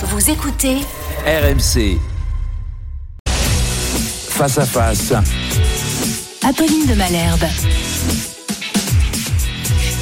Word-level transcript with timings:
Vous 0.00 0.30
écoutez 0.30 0.76
RMC. 1.26 1.98
Face 3.26 4.58
à 4.58 4.64
face. 4.64 5.12
Apolline 6.48 6.86
de 6.86 6.94
Malherbe. 6.94 7.44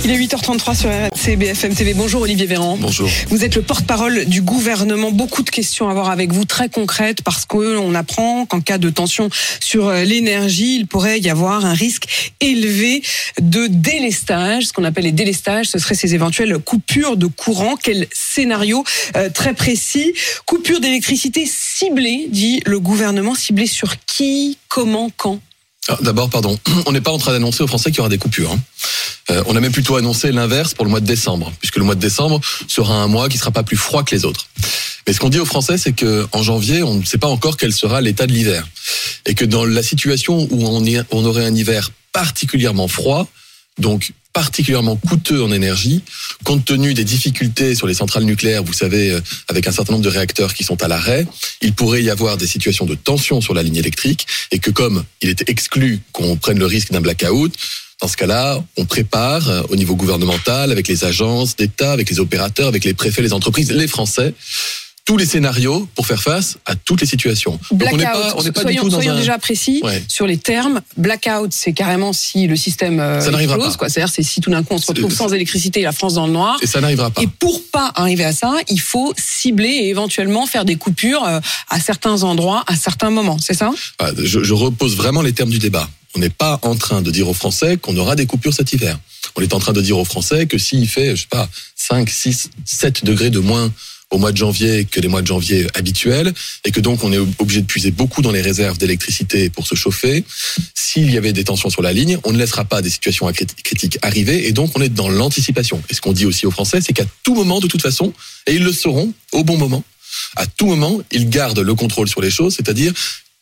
Il 0.04 0.11
est 0.11 0.19
8h33 0.19 0.74
sur 0.74 0.90
RMC 0.90 1.16
BFM 1.35 1.75
TV. 1.75 1.93
Bonjour 1.95 2.23
Olivier 2.23 2.46
Véran. 2.46 2.77
Bonjour. 2.77 3.11
Vous 3.30 3.43
êtes 3.43 3.57
le 3.57 3.62
porte-parole 3.62 4.27
du 4.27 4.43
gouvernement. 4.43 5.11
Beaucoup 5.11 5.43
de 5.43 5.50
questions 5.50 5.89
à 5.89 5.95
voir 5.95 6.11
avec 6.11 6.30
vous, 6.32 6.45
très 6.45 6.68
concrètes, 6.68 7.23
parce 7.23 7.45
qu'on 7.46 7.95
apprend 7.96 8.46
qu'en 8.46 8.61
cas 8.61 8.79
de 8.79 8.91
tension 8.91 9.29
sur 9.59 9.89
euh, 9.89 10.04
l'énergie, 10.04 10.77
il 10.77 10.86
pourrait 10.86 11.18
y 11.18 11.29
avoir 11.29 11.64
un 11.64 11.75
risque 11.75 12.32
élevé 12.41 13.03
de 13.41 13.67
délestage. 13.67 14.67
Ce 14.67 14.73
qu'on 14.73 14.85
appelle 14.85 15.04
les 15.04 15.12
délestages, 15.12 15.67
ce 15.67 15.81
seraient 15.81 15.96
ces 15.96 16.14
éventuelles 16.14 16.59
coupures 16.59 17.17
de 17.17 17.27
courant. 17.27 17.75
Quel 17.82 18.07
scénario 18.13 18.85
euh, 19.17 19.29
très 19.29 19.54
précis. 19.54 20.13
Coupure 20.45 20.79
d'électricité 20.79 21.45
ciblée, 21.46 22.27
dit 22.29 22.63
le 22.67 22.79
gouvernement. 22.79 23.35
Ciblée 23.35 23.67
sur 23.67 23.95
qui, 24.07 24.58
comment, 24.68 25.11
quand? 25.17 25.40
Ah, 25.89 25.99
D'abord, 26.03 26.31
pardon, 26.31 26.58
on 26.86 26.93
n'est 26.93 27.00
pas 27.00 27.13
en 27.13 27.18
train 27.18 27.32
d'annoncer 27.32 27.63
aux 27.63 27.67
Français 27.67 27.90
qu'il 27.90 27.99
y 27.99 28.00
aura 28.00 28.08
des 28.08 28.18
coupures. 28.18 28.53
hein. 28.53 28.61
Euh, 29.30 29.43
on 29.46 29.57
a 29.57 29.61
même 29.61 29.72
plutôt 29.72 29.96
annoncé 29.96 30.30
l'inverse 30.30 30.75
pour 30.75 30.85
le 30.85 30.90
mois 30.90 31.00
de 31.00 31.07
décembre, 31.07 31.53
puisque 31.58 31.76
le 31.76 31.84
mois 31.84 31.94
de 31.96 32.00
décembre 32.00 32.41
sera 32.69 32.94
un 33.03 33.08
mois 33.08 33.28
qui 33.28 33.39
sera 33.39 33.50
pas 33.50 33.62
plus 33.64 33.77
froid 33.77 34.05
que 34.05 34.14
les 34.14 34.25
autres. 34.25 34.47
Mais 35.06 35.12
ce 35.12 35.20
qu'on 35.20 35.28
dit 35.30 35.39
aux 35.41 35.44
Français, 35.47 35.78
c'est 35.78 35.92
que 35.92 36.27
en 36.33 36.42
janvier, 36.42 36.83
on 36.83 36.94
ne 36.94 37.05
sait 37.05 37.19
pas 37.19 37.28
encore 37.28 37.56
quel 37.56 37.72
sera 37.72 38.00
l'état 38.00 38.27
de 38.27 38.33
l'hiver, 38.33 38.67
et 39.25 39.34
que 39.34 39.44
dans 39.44 39.64
la 39.64 39.83
situation 39.83 40.47
où 40.50 40.67
on, 40.67 40.84
y- 40.84 41.03
on 41.11 41.25
aurait 41.25 41.44
un 41.44 41.55
hiver 41.55 41.91
particulièrement 42.12 42.89
froid, 42.89 43.28
donc 43.78 44.12
particulièrement 44.33 44.97
coûteux 44.97 45.42
en 45.42 45.50
énergie, 45.50 46.03
compte 46.45 46.64
tenu 46.64 46.92
des 46.95 47.05
difficultés 47.05 47.75
sur 47.75 47.86
les 47.86 47.95
centrales 47.95 48.25
nucléaires, 48.25 48.62
vous 48.62 48.72
savez, 48.72 49.11
euh, 49.11 49.20
avec 49.48 49.67
un 49.67 49.72
certain 49.72 49.92
nombre 49.92 50.05
de 50.05 50.11
réacteurs 50.11 50.55
qui 50.55 50.62
sont 50.62 50.83
à 50.83 50.89
l'arrêt, 50.89 51.27
il 51.62 51.72
pourrait 51.72 52.03
y 52.03 52.11
avoir 52.11 52.36
des 52.36 52.47
situations 52.47 52.84
de 52.84 52.95
tension 52.95 53.41
sur 53.41 53.55
la 53.55 53.62
ligne 53.62 53.77
électrique, 53.77 54.27
et 54.51 54.58
que 54.58 54.70
comme 54.70 55.05
il 55.23 55.31
était 55.31 55.51
exclu 55.51 56.01
qu'on 56.12 56.36
prenne 56.36 56.58
le 56.58 56.67
risque 56.67 56.92
d'un 56.92 57.01
blackout, 57.01 57.53
dans 58.00 58.08
ce 58.08 58.16
cas-là, 58.16 58.62
on 58.77 58.84
prépare 58.84 59.48
euh, 59.48 59.62
au 59.70 59.77
niveau 59.77 59.97
gouvernemental, 59.97 60.70
avec 60.70 60.86
les 60.89 61.05
agences 61.05 61.56
d'État, 61.56 61.92
avec 61.92 62.11
les 62.11 62.20
opérateurs, 62.20 62.69
avec 62.69 62.84
les 62.84 62.92
préfets, 62.94 63.22
les 63.22 63.33
entreprises, 63.33 63.70
les 63.72 63.86
Français, 63.89 64.34
tous 65.06 65.16
les 65.16 65.25
scénarios 65.25 65.89
pour 65.94 66.05
faire 66.06 66.20
face 66.20 66.58
à 66.67 66.74
toutes 66.74 67.00
les 67.00 67.06
situations. 67.06 67.58
Donc 67.70 67.78
Blackout. 67.97 68.34
on 68.36 68.42
n'est 68.42 68.50
pas, 68.50 68.64
du 68.64 68.72
soyons 68.72 68.83
tout 68.83 68.89
dans 68.91 68.97
soyons 68.97 69.12
un... 69.12 69.17
déjà 69.17 69.39
précis 69.39 69.80
Ouais. 69.84 70.02
sur 70.08 70.27
les 70.27 70.36
termes. 70.36 70.80
Blackout, 70.97 71.52
c'est 71.52 71.72
carrément 71.72 72.12
si 72.12 72.48
le 72.48 72.56
système 72.56 72.98
euh, 72.98 73.20
Ça 73.20 73.30
explose, 73.41 73.77
quoi. 73.77 73.89
C'est-à-dire, 73.89 74.12
c'est 74.12 74.24
si 74.24 74.41
tout 74.41 74.50
d'un 74.50 74.64
coup 74.64 74.74
on 74.74 74.78
se 74.78 74.89
retrouve 74.89 75.14
sans 75.14 75.33
électricité 75.33 75.80
et 75.80 75.84
la 75.84 75.92
France 75.92 76.14
dans 76.14 76.27
le 76.27 76.33
noir. 76.33 76.58
Et 76.61 76.67
ça 76.67 76.80
n'arrivera 76.80 77.11
pas. 77.11 77.22
Et 77.22 77.28
pour 77.28 77.62
pas 77.70 77.92
arriver 77.94 78.24
à 78.24 78.33
ça, 78.33 78.56
il 78.69 78.80
faut 78.80 79.14
cibler 79.17 79.69
et 79.69 79.89
éventuellement 79.89 80.44
faire 80.47 80.64
des 80.64 80.77
coupures 80.77 81.24
euh, 81.24 81.39
à 81.70 81.78
certains 81.80 82.24
endroits, 82.24 82.64
à 82.67 82.74
certains 82.74 83.11
moments. 83.11 83.39
C'est 83.39 83.55
ça? 83.55 83.70
Je, 84.19 84.42
je 84.42 84.52
repose 84.55 84.97
vraiment 84.97 85.22
les 85.22 85.33
termes 85.33 85.50
du 85.50 85.61
débat. 85.61 85.89
On 86.17 86.19
n'est 86.19 86.31
pas 86.31 86.59
en 86.62 86.75
train 86.75 87.03
de 87.03 87.11
dire 87.11 87.28
aux 87.28 87.34
Français 87.34 87.77
qu'on 87.77 87.95
aura 87.98 88.17
des 88.17 88.25
coupures 88.25 88.55
cet 88.55 88.72
hiver. 88.72 88.98
On 89.36 89.42
est 89.42 89.53
en 89.53 89.59
train 89.59 89.75
de 89.75 89.83
dire 89.83 89.98
aux 89.98 90.05
Français 90.05 90.47
que 90.47 90.56
s'il 90.56 90.89
fait, 90.89 91.14
je 91.14 91.23
sais 91.23 91.28
pas, 91.28 91.47
5, 91.77 92.08
6, 92.08 92.50
7 92.64 93.05
degrés 93.05 93.28
de 93.28 93.39
moins 93.39 93.70
au 94.11 94.19
mois 94.19 94.33
de 94.33 94.36
janvier 94.36 94.86
que 94.86 94.98
les 95.00 95.08
mois 95.08 95.20
de 95.20 95.27
janvier 95.27 95.67
habituels, 95.75 96.33
et 96.64 96.70
que 96.70 96.81
donc 96.81 97.05
on 97.05 97.12
est 97.12 97.19
obligé 97.19 97.61
de 97.61 97.67
puiser 97.67 97.91
beaucoup 97.91 98.23
dans 98.23 98.31
les 98.31 98.41
réserves 98.41 98.78
d'électricité 98.78 99.50
pour 99.50 99.67
se 99.67 99.75
chauffer. 99.75 100.25
S'il 100.75 101.11
y 101.11 101.19
avait 101.19 101.34
des 101.34 101.45
tensions 101.45 101.69
sur 101.69 101.83
la 101.83 101.92
ligne, 101.92 102.17
on 102.25 102.33
ne 102.33 102.39
laissera 102.39 102.64
pas 102.64 102.80
des 102.80 102.89
situations 102.89 103.30
critiques 103.64 103.98
arriver, 104.01 104.47
et 104.48 104.53
donc 104.53 104.70
on 104.78 104.80
est 104.80 104.89
dans 104.89 105.11
l'anticipation. 105.11 105.83
Et 105.91 105.95
ce 105.95 106.01
qu'on 106.01 106.12
dit 106.12 106.25
aussi 106.25 106.47
aux 106.47 106.51
Français, 106.51 106.80
c'est 106.80 106.95
qu'à 106.95 107.05
tout 107.25 107.34
moment, 107.34 107.61
de 107.61 107.67
toute 107.67 107.83
façon, 107.83 108.14
et 108.47 108.55
ils 108.55 108.64
le 108.64 108.73
sauront 108.73 109.12
au 109.33 109.45
bon 109.45 109.58
moment, 109.58 109.84
à 110.36 110.47
tout 110.47 110.67
moment, 110.67 111.01
ils 111.11 111.28
gardent 111.28 111.58
le 111.58 111.75
contrôle 111.75 112.08
sur 112.08 112.23
les 112.23 112.30
choses, 112.30 112.55
c'est-à-dire 112.55 112.95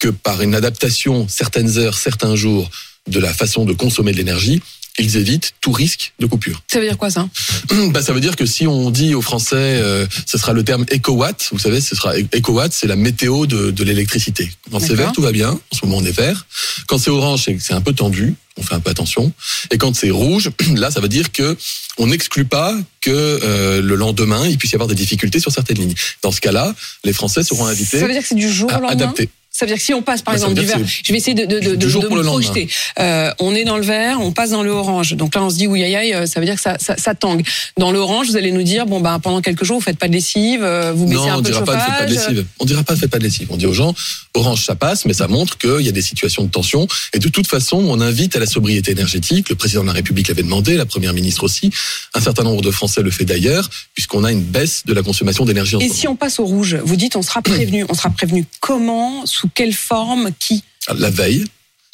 que 0.05 0.11
par 0.11 0.43
une 0.43 0.55
adaptation 0.55 1.27
certaines 1.31 1.79
heures, 1.79 1.97
certains 1.97 2.37
jours 2.37 2.71
de 3.09 3.19
la 3.19 3.33
façon 3.33 3.65
de 3.65 3.73
consommer 3.73 4.13
de 4.13 4.19
l'énergie, 4.19 4.61
ils 4.99 5.17
évitent 5.17 5.55
tout 5.63 5.73
risque 5.73 6.13
de 6.19 6.27
coupure. 6.27 6.63
Ça 6.71 6.79
veut 6.79 6.87
dire 6.87 6.99
quoi 6.99 7.09
ça? 7.09 7.27
Bah, 7.91 8.03
ça 8.03 8.13
veut 8.13 8.21
dire 8.21 8.37
que 8.37 8.45
si 8.45 8.67
on 8.67 8.91
dit 8.91 9.15
aux 9.15 9.23
Français, 9.23 9.57
euh, 9.57 10.07
ce 10.27 10.37
sera 10.37 10.53
le 10.53 10.63
terme 10.63 10.85
écowatt, 10.91 11.49
vous 11.53 11.59
savez, 11.59 11.81
ce 11.81 11.97
sera 11.97 12.19
écowatt, 12.19 12.71
c'est 12.71 12.87
la 12.87 12.97
météo 12.97 13.47
de, 13.47 13.71
de 13.71 13.83
l'électricité. 13.85 14.51
Quand 14.71 14.79
c'est 14.79 14.95
vert, 14.95 15.13
tout 15.13 15.23
va 15.23 15.33
bien. 15.33 15.53
En 15.53 15.77
ce 15.77 15.87
moment, 15.87 15.97
on 15.99 16.05
est 16.05 16.13
vert. 16.17 16.47
Quand 16.87 16.99
c'est 16.99 17.11
orange, 17.11 17.49
c'est 17.59 17.73
un 17.73 17.81
peu 17.81 17.95
tendu. 17.95 18.35
On 18.59 18.63
fait 18.63 18.75
un 18.75 18.81
peu 18.81 18.91
attention. 18.91 19.33
Et 19.73 19.79
quand 19.79 19.97
c'est 19.97 20.11
rouge, 20.11 20.51
là, 20.77 20.91
ça 20.91 21.01
veut 21.01 21.09
dire 21.09 21.33
que 21.33 21.57
on 21.97 22.09
n'exclut 22.09 22.45
pas 22.45 22.77
que 23.01 23.11
euh, 23.11 23.81
le 23.81 23.95
lendemain, 23.95 24.47
il 24.47 24.59
puisse 24.59 24.73
y 24.73 24.75
avoir 24.77 24.89
des 24.89 24.95
difficultés 24.95 25.41
sur 25.41 25.51
certaines 25.51 25.79
lignes. 25.79 25.95
Dans 26.23 26.31
ce 26.31 26.43
cas-là, 26.43 26.75
les 27.05 27.15
Français 27.15 27.43
seront 27.43 27.67
invités 27.67 27.99
Ça 27.99 28.07
veut 28.07 28.13
dire 28.13 28.23
que 28.23 28.29
c'est 28.29 28.35
du 28.35 28.53
jour 28.53 28.69
au 28.69 28.75
à 28.75 28.81
lendemain? 28.81 28.91
adapter. 28.93 29.31
Ça 29.57 29.65
veut 29.67 29.69
dire 29.71 29.77
que 29.79 29.85
si 29.85 29.95
on 29.95 30.03
passe 30.03 30.21
par 30.21 30.35
Bah, 30.35 30.41
exemple 30.41 30.59
du 30.59 30.67
vert, 30.67 30.81
je 31.05 31.13
vais 31.13 31.19
essayer 31.19 31.35
de, 31.35 31.45
de, 31.47 31.77
de, 31.77 31.87
me 31.87 32.23
projeter. 32.25 32.69
Euh, 32.99 33.31
on 33.39 33.55
est 33.55 33.63
dans 33.63 33.77
le 33.77 33.85
vert, 33.85 34.19
on 34.21 34.33
passe 34.33 34.51
dans 34.51 34.65
le 34.65 34.71
orange. 34.73 35.13
Donc 35.15 35.37
là 35.37 35.45
on 35.45 35.51
se 35.51 35.55
dit 35.55 35.69
oui 35.69 35.85
aïe 35.85 35.95
aïe, 35.95 36.13
euh, 36.13 36.27
ça 36.27 36.41
veut 36.41 36.47
dire 36.47 36.57
que 36.57 36.61
ça, 36.61 36.77
ça, 36.81 36.97
ça 36.97 37.15
tangue. 37.15 37.45
Dans 37.79 37.93
l'orange, 37.93 38.27
vous 38.31 38.37
allez 38.37 38.51
nous 38.51 38.65
dire 38.65 38.85
bon 38.87 38.99
ben 39.01 39.21
pendant 39.21 39.41
quelques 39.41 39.63
jours 39.63 39.79
vous 39.79 39.85
faites 39.85 39.97
pas 39.99 40.09
de 40.09 40.13
lessive, 40.13 40.65
euh, 40.65 40.93
vous 40.93 41.07
baissez 41.07 41.19
Non, 41.27 41.31
un 41.35 41.39
on 41.39 41.43
peu 41.43 41.51
le 41.51 41.55
dira 41.55 41.65
pas 41.65 41.77
ne 41.77 41.81
faites 41.81 41.89
pas 41.99 42.05
de 42.07 42.15
chauffage. 42.15 42.29
lessive. 42.31 42.47
On 42.59 42.65
dira 42.65 42.83
pas 42.83 42.95
ne 42.95 42.99
faites 42.99 43.11
pas 43.11 43.19
de 43.19 43.25
lessive. 43.25 43.47
On 43.51 43.57
dit 43.57 43.67
aux 43.67 43.73
gens, 43.73 43.95
orange 44.35 44.65
ça 44.65 44.75
passe, 44.75 45.05
mais 45.05 45.13
ça 45.15 45.29
montre 45.29 45.57
qu'il 45.57 45.81
y 45.83 45.89
a 45.89 45.93
des 45.93 46.03
situations 46.03 46.43
de 46.43 46.51
tension. 46.51 46.89
Et 47.13 47.21
de 47.21 47.29
toute 47.29 47.47
façon, 47.47 47.77
on 47.77 48.01
invite 48.01 48.35
à 48.35 48.41
la 48.41 48.47
sobriété 48.47 48.91
énergétique. 48.91 49.51
Le 49.51 49.55
président 49.55 49.83
de 49.83 49.87
la 49.87 49.93
République 49.93 50.27
l'avait 50.27 50.43
demandé, 50.43 50.77
la 50.77 50.85
première 50.87 51.15
ministre 51.15 51.45
aussi. 51.45 51.71
Un 52.15 52.21
certain 52.21 52.43
nombre 52.43 52.61
de 52.63 52.73
Français 52.73 53.03
le 53.03 53.11
fait 53.13 53.25
d'ailleurs, 53.25 53.71
puisqu'on 53.95 54.25
a 54.25 54.33
une 54.33 54.43
baisse 54.43 54.83
de 54.85 54.93
la 54.95 55.03
consommation 55.05 55.45
d'énergie 55.45 55.77
en 55.77 55.81
Et 55.81 55.89
si 55.89 56.07
moment. 56.07 56.15
on 56.15 56.17
passe 56.17 56.41
au 56.41 56.45
rouge, 56.45 56.77
vous 56.85 56.97
dites 56.97 57.15
on 57.15 57.23
sera 57.23 57.41
prévenu. 57.41 57.87
On 57.89 57.95
sera 57.95 58.11
prévenu 58.11 58.45
comment, 58.61 59.25
sous 59.27 59.44
quelle 59.55 59.73
forme, 59.75 60.31
qui 60.39 60.63
La 60.99 61.11
veille, 61.11 61.45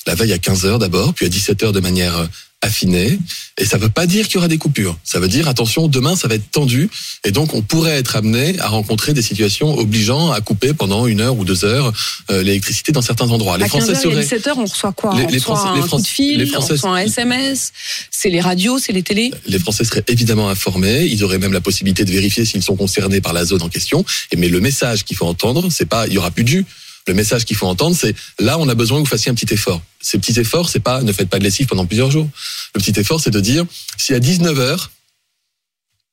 la 0.06 0.14
veille 0.14 0.32
à 0.32 0.38
15 0.38 0.64
heures 0.66 0.78
d'abord, 0.78 1.14
puis 1.14 1.26
à 1.26 1.28
17 1.28 1.62
heures 1.62 1.72
de 1.72 1.80
manière 1.80 2.16
euh, 2.16 2.26
affinée. 2.62 3.18
Et 3.58 3.64
ça 3.64 3.78
veut 3.78 3.88
pas 3.88 4.06
dire 4.06 4.26
qu'il 4.26 4.34
y 4.34 4.38
aura 4.38 4.48
des 4.48 4.58
coupures. 4.58 4.98
Ça 5.04 5.18
veut 5.18 5.28
dire, 5.28 5.48
attention, 5.48 5.88
demain, 5.88 6.14
ça 6.16 6.28
va 6.28 6.34
être 6.34 6.50
tendu. 6.50 6.90
Et 7.24 7.30
donc, 7.30 7.54
on 7.54 7.62
pourrait 7.62 7.96
être 7.98 8.16
amené 8.16 8.58
à 8.60 8.68
rencontrer 8.68 9.14
des 9.14 9.22
situations 9.22 9.78
obligeant 9.78 10.30
à 10.30 10.40
couper 10.42 10.74
pendant 10.74 11.06
une 11.06 11.20
heure 11.22 11.36
ou 11.38 11.44
deux 11.46 11.64
heures 11.64 11.90
euh, 12.30 12.42
l'électricité 12.42 12.92
dans 12.92 13.00
certains 13.02 13.28
endroits. 13.30 13.56
Les 13.56 13.64
À 13.64 13.66
15h 13.66 13.70
Français 13.70 13.92
et 13.92 13.94
seraient... 13.96 14.22
17h, 14.24 14.52
on 14.56 14.64
reçoit 14.64 14.92
quoi? 14.92 15.14
Les- 15.16 15.22
On 15.24 15.26
reçoit 15.28 15.40
Français- 15.56 15.68
un 15.68 15.74
les 15.74 15.80
coup 15.80 15.84
de 15.84 15.88
Français- 15.88 16.08
fil, 16.10 16.38
les 16.38 16.44
on 16.44 16.52
Français- 16.52 16.72
reçoit 16.72 16.90
un 16.90 16.96
SMS, 16.98 17.72
c'est 18.10 18.28
les 18.30 18.40
radios, 18.40 18.78
c'est 18.78 18.92
les 18.92 19.02
télés? 19.02 19.30
les 19.46 19.58
Français 19.58 19.84
seraient 19.84 20.04
évidemment 20.08 20.48
informés. 20.50 21.04
Ils 21.04 21.24
auraient 21.24 21.38
même 21.38 21.52
la 21.54 21.60
possibilité 21.62 22.04
de 22.04 22.10
vérifier 22.10 22.44
s'ils 22.44 22.62
sont 22.62 22.76
concernés 22.76 23.20
par 23.22 23.32
la 23.32 23.44
zone 23.46 23.62
en 23.62 23.68
question. 23.70 24.04
Et 24.32 24.36
mais 24.36 24.48
le 24.48 24.60
message 24.60 25.04
qu'il 25.04 25.16
faut 25.16 25.26
entendre, 25.26 25.70
c'est 25.70 25.86
pas 25.86 26.06
il 26.06 26.12
y 26.14 26.18
aura 26.18 26.30
plus 26.30 26.44
de 26.44 26.48
jus. 26.48 26.66
Le 27.10 27.14
message 27.14 27.44
qu'il 27.44 27.56
faut 27.56 27.66
entendre, 27.66 27.96
c'est 27.96 28.14
là 28.38 28.56
on 28.60 28.68
a 28.68 28.74
besoin 28.76 28.98
que 28.98 29.02
vous 29.02 29.10
fassiez 29.10 29.32
un 29.32 29.34
petit 29.34 29.52
effort. 29.52 29.82
Ces 30.00 30.16
petits 30.18 30.38
efforts, 30.38 30.68
c'est 30.68 30.78
pas 30.78 31.02
ne 31.02 31.12
faites 31.12 31.28
pas 31.28 31.40
de 31.40 31.44
lessive 31.44 31.66
pendant 31.66 31.84
plusieurs 31.84 32.08
jours. 32.08 32.28
Le 32.76 32.80
petit 32.80 32.98
effort, 33.00 33.20
c'est 33.20 33.32
de 33.32 33.40
dire 33.40 33.64
si 33.98 34.14
à 34.14 34.20
19 34.20 34.56
heures 34.60 34.92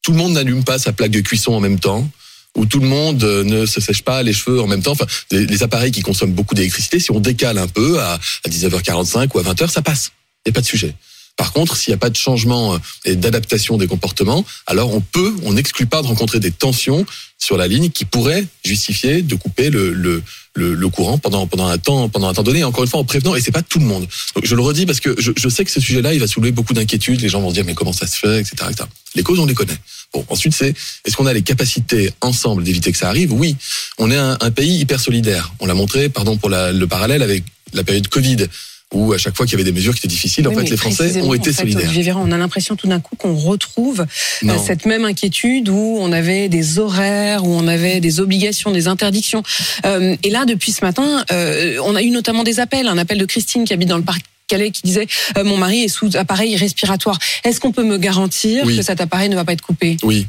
tout 0.02 0.12
le 0.12 0.18
monde 0.18 0.34
n'allume 0.34 0.64
pas 0.64 0.80
sa 0.80 0.94
plaque 0.94 1.12
de 1.12 1.20
cuisson 1.20 1.54
en 1.54 1.60
même 1.60 1.80
temps 1.80 2.10
ou 2.56 2.66
tout 2.66 2.80
le 2.80 2.88
monde 2.88 3.24
euh, 3.24 3.44
ne 3.44 3.68
se 3.68 3.80
sèche 3.80 4.02
pas 4.02 4.24
les 4.24 4.34
cheveux 4.34 4.60
en 4.60 4.66
même 4.66 4.82
temps, 4.82 4.94
enfin 4.94 5.06
les, 5.30 5.46
les 5.46 5.62
appareils 5.62 5.92
qui 5.92 6.02
consomment 6.02 6.34
beaucoup 6.34 6.56
d'électricité, 6.56 7.00
si 7.00 7.12
on 7.12 7.20
décale 7.20 7.60
un 7.60 7.68
peu 7.68 8.00
à, 8.00 8.14
à 8.14 8.50
19h45 8.50 9.30
ou 9.36 9.40
à 9.40 9.44
20h, 9.44 9.70
ça 9.70 9.84
passe. 9.84 10.12
Il 10.46 10.50
n'y 10.50 10.52
a 10.52 10.54
pas 10.54 10.62
de 10.62 10.66
sujet. 10.66 10.96
Par 11.38 11.54
contre, 11.54 11.78
s'il 11.78 11.92
n'y 11.92 11.96
a 11.96 12.00
pas 12.00 12.10
de 12.10 12.16
changement 12.16 12.74
euh, 12.74 12.78
et 13.06 13.16
d'adaptation 13.16 13.78
des 13.78 13.88
comportements, 13.88 14.44
alors 14.66 14.94
on 14.94 15.02
peut, 15.02 15.34
on 15.44 15.54
n'exclut 15.54 15.86
pas 15.86 16.02
de 16.02 16.08
rencontrer 16.08 16.40
des 16.40 16.52
tensions 16.52 17.06
sur 17.38 17.56
la 17.56 17.68
ligne 17.68 17.90
qui 17.92 18.04
pourraient 18.04 18.46
justifier 18.66 19.22
de 19.22 19.36
couper 19.36 19.70
le, 19.70 19.94
le, 19.94 20.24
le, 20.56 20.90
courant 20.90 21.20
pendant, 21.20 21.46
pendant, 21.46 21.68
un 21.68 21.78
temps, 21.78 22.10
pendant 22.10 22.28
un 22.28 22.34
temps 22.34 22.42
donné, 22.42 22.64
encore 22.64 22.84
une 22.84 22.90
fois 22.90 23.00
en 23.00 23.04
prévenant, 23.04 23.36
et 23.36 23.42
c'est 23.42 23.52
pas 23.52 23.62
tout 23.62 23.78
le 23.78 23.86
monde. 23.86 24.08
Je 24.42 24.56
le 24.56 24.62
redis 24.62 24.88
parce 24.88 25.00
que 25.00 25.16
je, 25.20 25.32
je 25.38 25.48
sais 25.48 25.64
que 25.64 25.70
ce 25.70 25.80
sujet-là, 25.80 26.16
il 26.16 26.20
va 26.20 26.26
soulever 26.26 26.52
beaucoup 26.52 26.74
d'inquiétudes, 26.74 27.22
les 27.22 27.30
gens 27.30 27.40
vont 27.40 27.50
se 27.50 27.54
dire 27.54 27.66
mais 27.66 27.76
comment 27.76 27.94
ça 27.94 28.08
se 28.08 28.18
fait, 28.18 28.40
etc. 28.40 28.56
etc. 28.72 28.90
Les 29.14 29.22
causes, 29.22 29.40
on 29.40 29.46
les 29.46 29.54
connaît. 29.54 29.78
Bon, 30.14 30.26
ensuite, 30.30 30.56
c'est 30.56 30.74
est-ce 31.06 31.16
qu'on 31.16 31.28
a 31.28 31.34
les 31.34 31.44
capacités 31.44 32.12
ensemble 32.22 32.64
d'éviter 32.64 32.92
que 32.92 32.98
ça 32.98 33.10
arrive? 33.10 33.32
Oui. 33.34 33.56
On 34.00 34.10
est 34.10 34.18
un, 34.18 34.38
pays 34.52 34.80
hyper 34.80 35.00
solidaire. 35.00 35.54
On 35.60 35.68
l'a 35.68 35.76
montré, 35.76 36.10
pardon 36.10 36.38
pour 36.38 36.50
le 36.50 36.86
parallèle 36.86 37.22
avec 37.22 37.44
la 37.74 37.84
période 37.84 38.08
Covid, 38.08 38.48
où 38.94 39.12
à 39.12 39.18
chaque 39.18 39.36
fois 39.36 39.46
qu'il 39.46 39.54
y 39.54 39.62
avait 39.62 39.70
des 39.70 39.76
mesures 39.76 39.94
qui 39.94 40.00
étaient 40.00 40.08
difficiles, 40.08 40.48
en 40.48 40.54
fait, 40.54 40.70
les 40.70 40.78
Français 40.78 41.22
ont 41.22 41.34
été 41.34 41.50
en 41.50 41.54
fait, 41.54 41.62
solidaires. 41.62 41.90
Olivier 41.90 42.14
on 42.14 42.32
a 42.32 42.38
l'impression 42.38 42.76
tout 42.78 42.88
d'un 42.88 43.00
coup 43.02 43.16
qu'on 43.18 43.36
retrouve 43.36 44.02
euh, 44.02 44.06
Non. 44.44 44.64
cette 44.64 44.86
même 44.86 45.04
inquiétude 45.04 45.68
où 45.70 45.98
on 46.00 46.12
avait 46.14 46.48
des 46.48 46.80
horaires, 46.80 47.44
où 47.44 47.50
on 47.54 47.68
avait 47.68 48.00
des 48.00 48.20
obligations, 48.22 48.72
des 48.72 48.88
interdictions. 48.88 49.44
Euh, 49.86 50.16
et 50.24 50.30
là, 50.30 50.46
depuis 50.46 50.72
ce 50.72 50.86
matin, 50.86 51.26
euh, 51.32 51.78
on 51.84 51.96
a 51.96 52.02
eu 52.02 52.12
notamment 52.12 52.44
des 52.44 52.60
appels, 52.62 52.88
un 52.88 52.98
appel 52.98 53.18
de 53.18 53.26
Christine 53.26 53.66
qui 53.66 53.74
habite 53.74 53.90
dans 53.90 53.98
le 53.98 54.04
parc. 54.04 54.22
Calais 54.48 54.72
qui 54.72 54.82
disait 54.84 55.08
euh, 55.38 55.44
mon 55.44 55.58
mari 55.58 55.84
est 55.84 55.88
sous 55.90 56.16
appareil 56.16 56.56
respiratoire. 56.56 57.20
Est-ce 57.44 57.60
qu'on 57.60 57.74
peut 57.74 57.84
me 57.84 57.98
garantir 57.98 58.64
Oui. 58.66 58.78
que 58.78 58.82
cet 58.82 59.02
appareil 59.02 59.28
ne 59.28 59.36
va 59.36 59.44
pas 59.44 59.52
être 59.52 59.62
coupé? 59.62 59.98
Oui. 60.04 60.26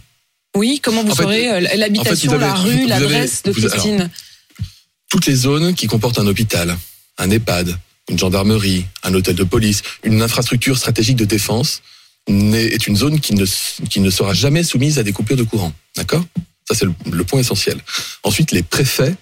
Oui. 0.56 0.80
Comment 0.82 1.04
vous 1.04 1.12
En 1.12 1.14
saurez 1.14 1.60
l'habitation, 1.76 2.32
en 2.32 2.34
fait, 2.34 2.38
la 2.40 2.54
rue, 2.54 2.86
l'adresse 2.88 3.44
de 3.44 3.52
alors, 3.56 3.70
Christine? 3.70 4.10
toutes 5.08 5.26
les 5.26 5.36
zones 5.36 5.72
qui 5.74 5.86
comportent 5.86 6.18
un 6.18 6.26
hôpital, 6.26 6.76
un 7.18 7.30
EHPAD, 7.30 7.78
une 8.08 8.18
gendarmerie, 8.18 8.86
un 9.02 9.14
hôtel 9.14 9.34
de 9.34 9.44
police, 9.44 9.82
une 10.02 10.22
infrastructure 10.22 10.76
stratégique 10.76 11.16
de 11.16 11.24
défense 11.24 11.82
est 12.28 12.86
une 12.86 12.96
zone 12.96 13.20
qui 13.20 13.34
ne, 13.34 14.10
sera 14.10 14.34
jamais 14.34 14.62
soumise 14.62 14.98
à 14.98 15.02
des 15.02 15.12
coupures 15.12 15.36
de 15.36 15.44
courant. 15.44 15.72
D'accord? 15.96 16.24
Ça, 16.68 16.74
c'est 16.74 16.86
le 16.86 17.24
point 17.24 17.40
essentiel. 17.40 17.78
Ensuite, 18.22 18.52
les 18.52 18.62
préfets 18.62 19.14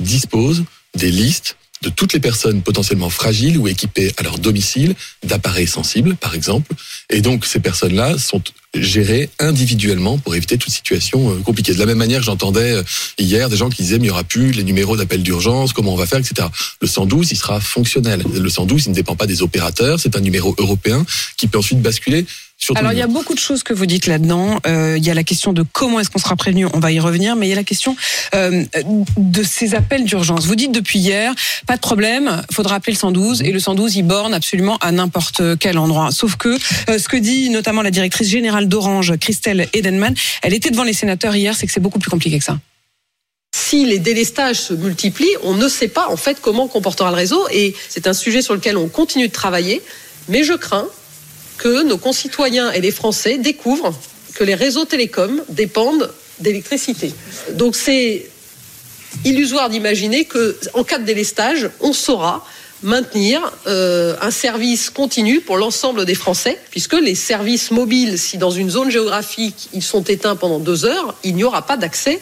disposent 0.00 0.64
des 0.94 1.10
listes 1.10 1.56
de 1.82 1.90
toutes 1.90 2.12
les 2.12 2.20
personnes 2.20 2.62
potentiellement 2.62 3.10
fragiles 3.10 3.58
ou 3.58 3.68
équipées 3.68 4.12
à 4.16 4.22
leur 4.22 4.38
domicile 4.38 4.94
d'appareils 5.24 5.66
sensibles, 5.66 6.16
par 6.16 6.34
exemple. 6.34 6.72
Et 7.10 7.20
donc, 7.20 7.44
ces 7.44 7.60
personnes-là 7.60 8.18
sont 8.18 8.42
gérées 8.74 9.30
individuellement 9.38 10.18
pour 10.18 10.34
éviter 10.34 10.58
toute 10.58 10.72
situation 10.72 11.30
euh, 11.30 11.40
compliquée. 11.40 11.74
De 11.74 11.78
la 11.78 11.86
même 11.86 11.98
manière, 11.98 12.22
j'entendais 12.22 12.72
euh, 12.72 12.82
hier 13.18 13.48
des 13.48 13.56
gens 13.56 13.68
qui 13.68 13.82
disaient, 13.82 13.98
mais 13.98 14.04
il 14.04 14.08
n'y 14.08 14.10
aura 14.10 14.24
plus 14.24 14.52
les 14.52 14.64
numéros 14.64 14.96
d'appel 14.96 15.22
d'urgence, 15.22 15.72
comment 15.72 15.92
on 15.92 15.96
va 15.96 16.06
faire, 16.06 16.18
etc. 16.18 16.48
Le 16.80 16.86
112, 16.86 17.30
il 17.32 17.36
sera 17.36 17.60
fonctionnel. 17.60 18.22
Le 18.34 18.48
112, 18.48 18.86
il 18.86 18.90
ne 18.90 18.94
dépend 18.94 19.16
pas 19.16 19.26
des 19.26 19.42
opérateurs, 19.42 20.00
c'est 20.00 20.16
un 20.16 20.20
numéro 20.20 20.54
européen 20.58 21.04
qui 21.36 21.46
peut 21.46 21.58
ensuite 21.58 21.80
basculer 21.80 22.26
Alors 22.74 22.92
il 22.92 22.98
y 22.98 23.02
a 23.02 23.06
beaucoup 23.06 23.34
de 23.34 23.38
choses 23.38 23.62
que 23.62 23.74
vous 23.74 23.86
dites 23.86 24.06
là-dedans. 24.06 24.60
Euh, 24.66 24.96
il 24.96 25.04
y 25.04 25.10
a 25.10 25.14
la 25.14 25.24
question 25.24 25.52
de 25.52 25.62
comment 25.62 26.00
est-ce 26.00 26.10
qu'on 26.10 26.18
sera 26.18 26.36
prévenu, 26.36 26.66
on 26.72 26.78
va 26.78 26.92
y 26.92 27.00
revenir, 27.00 27.36
mais 27.36 27.46
il 27.46 27.50
y 27.50 27.52
a 27.52 27.56
la 27.56 27.64
question 27.64 27.96
euh, 28.34 28.64
de 29.16 29.42
ces 29.42 29.74
appels 29.74 30.04
d'urgence. 30.04 30.46
Vous 30.46 30.54
dites 30.54 30.72
depuis 30.72 30.98
hier, 30.98 31.34
pas 31.66 31.76
de 31.76 31.80
problème, 31.80 32.42
faudra 32.50 32.76
appeler 32.76 32.92
le 32.92 32.98
112 32.98 33.42
et 33.42 33.52
le 33.52 33.58
112 33.58 33.96
il 33.96 34.04
borne 34.04 34.34
absolument 34.34 34.78
à 34.78 34.92
n'importe 34.92 35.58
quel 35.58 35.78
endroit. 35.78 36.10
Sauf 36.10 36.36
que 36.36 36.56
euh, 36.88 36.98
ce 36.98 37.08
que 37.08 37.16
dit 37.16 37.50
notamment 37.50 37.82
la 37.82 37.90
directrice 37.90 38.28
générale 38.28 38.68
d'Orange, 38.68 39.16
Christelle 39.18 39.68
Edenman, 39.72 40.14
elle 40.42 40.54
était 40.54 40.70
devant 40.70 40.84
les 40.84 40.92
sénateurs 40.92 41.36
hier, 41.36 41.54
c'est 41.54 41.66
que 41.66 41.72
c'est 41.72 41.80
beaucoup 41.80 41.98
plus 41.98 42.10
compliqué 42.10 42.38
que 42.38 42.44
ça. 42.44 42.58
si 43.54 43.84
les 43.84 43.98
délestages 43.98 44.60
se 44.60 44.74
multiplient, 44.74 45.36
on 45.42 45.54
ne 45.54 45.68
sait 45.68 45.88
pas 45.88 46.08
en 46.08 46.16
fait 46.16 46.38
comment 46.40 46.68
comportera 46.68 47.10
le 47.10 47.16
réseau 47.16 47.46
et 47.52 47.74
c'est 47.88 48.06
un 48.06 48.12
sujet 48.14 48.42
sur 48.42 48.54
lequel 48.54 48.76
on 48.76 48.88
continue 48.88 49.28
de 49.28 49.32
travailler. 49.32 49.82
Mais 50.28 50.42
je 50.42 50.54
crains 50.54 50.88
que 51.58 51.82
nos 51.82 51.98
concitoyens 51.98 52.72
et 52.72 52.80
les 52.80 52.90
Français 52.90 53.38
découvrent 53.38 53.94
que 54.34 54.44
les 54.44 54.54
réseaux 54.54 54.84
télécoms 54.84 55.42
dépendent 55.48 56.10
d'électricité. 56.40 57.12
Donc 57.52 57.76
c'est 57.76 58.28
illusoire 59.24 59.70
d'imaginer 59.70 60.24
que 60.24 60.56
en 60.74 60.84
cas 60.84 60.98
de 60.98 61.04
délestage, 61.04 61.70
on 61.80 61.92
saura 61.92 62.44
maintenir 62.82 63.40
euh, 63.66 64.14
un 64.20 64.30
service 64.30 64.90
continu 64.90 65.40
pour 65.40 65.56
l'ensemble 65.56 66.04
des 66.04 66.14
Français, 66.14 66.58
puisque 66.70 66.94
les 66.94 67.14
services 67.14 67.70
mobiles, 67.70 68.18
si 68.18 68.36
dans 68.36 68.50
une 68.50 68.70
zone 68.70 68.90
géographique 68.90 69.70
ils 69.72 69.82
sont 69.82 70.02
éteints 70.02 70.36
pendant 70.36 70.58
deux 70.58 70.84
heures, 70.84 71.14
il 71.24 71.34
n'y 71.34 71.44
aura 71.44 71.62
pas 71.62 71.76
d'accès 71.76 72.20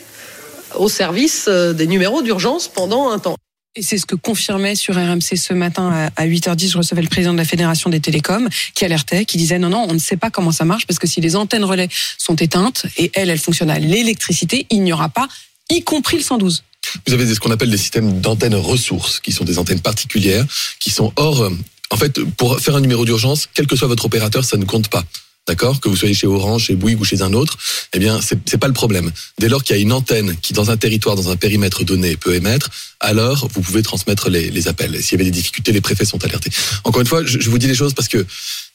au 0.77 0.89
service 0.89 1.47
euh, 1.49 1.73
des 1.73 1.87
numéros 1.87 2.23
d'urgence 2.23 2.69
pendant 2.69 3.11
un 3.11 3.19
temps. 3.19 3.37
Et 3.75 3.81
c'est 3.83 3.97
ce 3.97 4.05
que 4.05 4.15
confirmait 4.15 4.75
sur 4.75 4.95
RMC 4.97 5.37
ce 5.37 5.55
matin 5.55 6.11
à 6.17 6.27
8h10. 6.27 6.73
Je 6.73 6.77
recevais 6.79 7.01
le 7.01 7.09
président 7.09 7.33
de 7.33 7.39
la 7.39 7.47
Fédération 7.47 7.89
des 7.89 8.01
télécoms 8.01 8.47
qui 8.75 8.85
alertait, 8.85 9.25
qui 9.25 9.39
disait 9.39 9.59
non, 9.59 9.71
non, 9.71 9.87
on 9.89 9.95
ne 9.95 9.99
sait 9.99 10.19
pas 10.19 10.31
comment 10.31 10.53
ça 10.53 10.67
marche 10.67 10.87
parce 10.87 10.99
que 10.99 11.07
si 11.07 11.23
les 11.23 11.37
antennes 11.37 11.65
relais 11.65 11.89
sont 12.19 12.37
éteintes 12.37 12.85
et 12.99 13.11
elles, 13.15 13.31
elles 13.31 13.39
fonctionnent 13.39 13.71
à 13.71 13.79
l'électricité, 13.79 14.67
il 14.69 14.83
n'y 14.83 14.93
aura 14.93 15.09
pas, 15.09 15.27
y 15.71 15.83
compris 15.83 16.19
le 16.19 16.23
112. 16.23 16.65
Vous 17.07 17.15
avez 17.15 17.35
ce 17.35 17.41
qu'on 17.41 17.51
appelle 17.51 17.71
des 17.71 17.79
systèmes 17.79 18.21
d'antennes 18.21 18.57
ressources, 18.57 19.21
qui 19.21 19.33
sont 19.33 19.45
des 19.45 19.59
antennes 19.59 19.81
particulières, 19.81 20.45
qui 20.79 20.91
sont 20.91 21.11
hors. 21.17 21.41
euh, 21.41 21.51
En 21.91 21.97
fait, 21.97 22.21
pour 22.37 22.61
faire 22.61 22.77
un 22.77 22.81
numéro 22.81 23.07
d'urgence, 23.07 23.49
quel 23.55 23.67
que 23.67 23.77
soit 23.77 23.89
votre 23.89 24.05
opérateur, 24.05 24.45
ça 24.45 24.59
ne 24.59 24.67
compte 24.67 24.89
pas. 24.89 25.05
D'accord? 25.49 25.81
Que 25.81 25.89
vous 25.89 25.97
soyez 25.97 26.15
chez 26.15 26.29
Orange, 26.29 26.67
chez 26.67 26.77
Bouygues 26.77 27.01
ou 27.01 27.05
chez 27.05 27.21
un 27.23 27.33
autre, 27.33 27.59
eh 27.93 27.99
bien, 27.99 28.21
c'est 28.23 28.59
pas 28.59 28.69
le 28.69 28.73
problème. 28.73 29.11
Dès 29.39 29.49
lors 29.49 29.65
qu'il 29.65 29.75
y 29.75 29.79
a 29.79 29.83
une 29.83 29.93
antenne 29.93 30.37
qui, 30.41 30.53
dans 30.53 30.71
un 30.71 30.77
territoire, 30.77 31.17
dans 31.17 31.31
un 31.31 31.37
périmètre 31.37 31.83
donné, 31.83 32.17
peut 32.17 32.35
émettre, 32.35 32.71
alors 33.01 33.49
vous 33.53 33.61
pouvez 33.61 33.83
transmettre 33.83 34.31
les, 34.31 34.69
appels. 34.69 35.03
S'il 35.03 35.13
y 35.13 35.15
avait 35.17 35.25
des 35.25 35.37
difficultés, 35.37 35.73
les 35.73 35.81
préfets 35.81 36.05
sont 36.05 36.25
alertés. 36.25 36.51
Encore 36.85 37.01
une 37.01 37.09
fois, 37.09 37.25
je, 37.25 37.51
vous 37.51 37.59
dis 37.59 37.67
les 37.67 37.75
choses 37.75 37.93
parce 37.93 38.07
que 38.07 38.25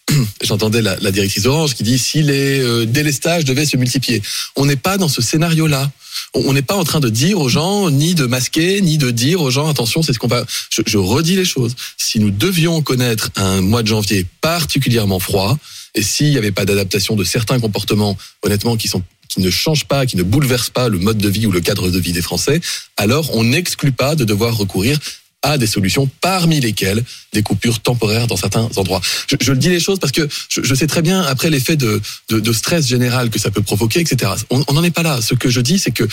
j'entendais 0.44 0.81
la, 0.81 1.12
directrice 1.12 1.46
Orange 1.46 1.74
qui 1.74 1.84
dit 1.84 1.98
si 1.98 2.22
les 2.22 2.60
euh, 2.60 2.86
délestages 2.86 3.46
devaient 3.46 3.66
se 3.66 3.78
multiplier. 3.78 4.22
On 4.58 4.66
n'est 4.66 4.75
pas 4.75 4.98
dans 4.98 5.10
ce 5.10 5.22
scénario-là. 5.22 5.90
On 6.34 6.52
n'est 6.52 6.62
pas 6.62 6.75
en 6.75 6.84
train 6.84 7.00
de 7.00 7.10
dire 7.10 7.40
aux 7.40 7.48
gens, 7.48 7.90
ni 7.90 8.13
de 8.13 8.25
masquer, 8.25 8.81
ni 8.81 8.98
de 8.98 9.10
dire 9.10 9.42
aux 9.42 9.52
gens, 9.52 9.70
attention, 9.70 10.02
c'est 10.02 10.12
ce 10.12 10.20
qu'on 10.20 10.28
va. 10.28 10.44
Je 10.70 10.98
redis 10.98 11.38
les 11.38 11.46
choses. 11.46 11.75
Si 11.96 12.20
nous 12.20 12.31
devions 12.31 12.81
connaître 12.81 13.30
un 13.38 13.62
mois 13.62 13.84
de 13.84 13.88
janvier 13.88 14.25
particulièrement 14.42 15.20
froid, 15.20 15.58
et 15.98 16.04
s'il 16.04 16.30
n'y 16.30 16.38
avait 16.38 16.52
pas 16.52 16.64
d'adaptation 16.64 17.16
de 17.16 17.24
certains 17.24 17.60
comportements, 17.60 18.18
honnêtement, 18.44 18.78
qui 18.78 18.90
ne 19.38 19.50
changent 19.50 19.86
pas, 19.86 20.06
qui 20.06 20.16
ne 20.16 20.24
bouleversent 20.24 20.70
pas 20.70 20.90
le 20.90 21.00
mode 21.00 21.18
de 21.18 21.28
vie 21.28 21.48
ou 21.48 21.52
le 21.52 21.60
cadre 21.60 21.90
de 21.90 22.00
vie 22.00 22.14
des 22.14 22.22
Français, 22.22 22.62
alors 22.96 23.36
on 23.36 23.44
n'exclut 23.44 23.92
pas 23.92 24.16
de 24.16 24.24
devoir 24.24 24.56
recourir 24.56 25.00
à 25.44 25.58
des 25.58 25.68
solutions, 25.68 26.10
parmi 26.22 26.60
lesquelles 26.60 27.04
des 27.32 27.44
coupures 27.44 27.80
temporaires 27.80 28.28
dans 28.28 28.38
certains 28.38 28.70
endroits. 28.76 29.02
Je, 29.40 29.52
le 29.52 29.58
dis 29.58 29.70
les 29.70 29.80
choses 29.80 30.00
parce 30.00 30.12
que 30.12 30.28
je, 30.50 30.74
sais 30.74 30.88
très 30.88 31.02
bien 31.02 31.22
après 31.22 31.50
l'effet 31.50 31.76
de, 31.76 32.02
de, 32.30 32.54
stress 32.54 32.88
général 32.88 33.30
que 33.30 33.40
ça 33.40 33.52
peut 33.52 33.62
provoquer, 33.62 34.00
etc. 34.00 34.32
On 34.50 34.74
n'en 34.74 34.84
est 34.84 34.92
pas 34.92 35.04
là. 35.04 35.22
Ce 35.22 35.36
que 35.36 35.50
je 35.50 35.62
dis, 35.62 35.78
c'est 35.78 35.92
que 35.92 36.08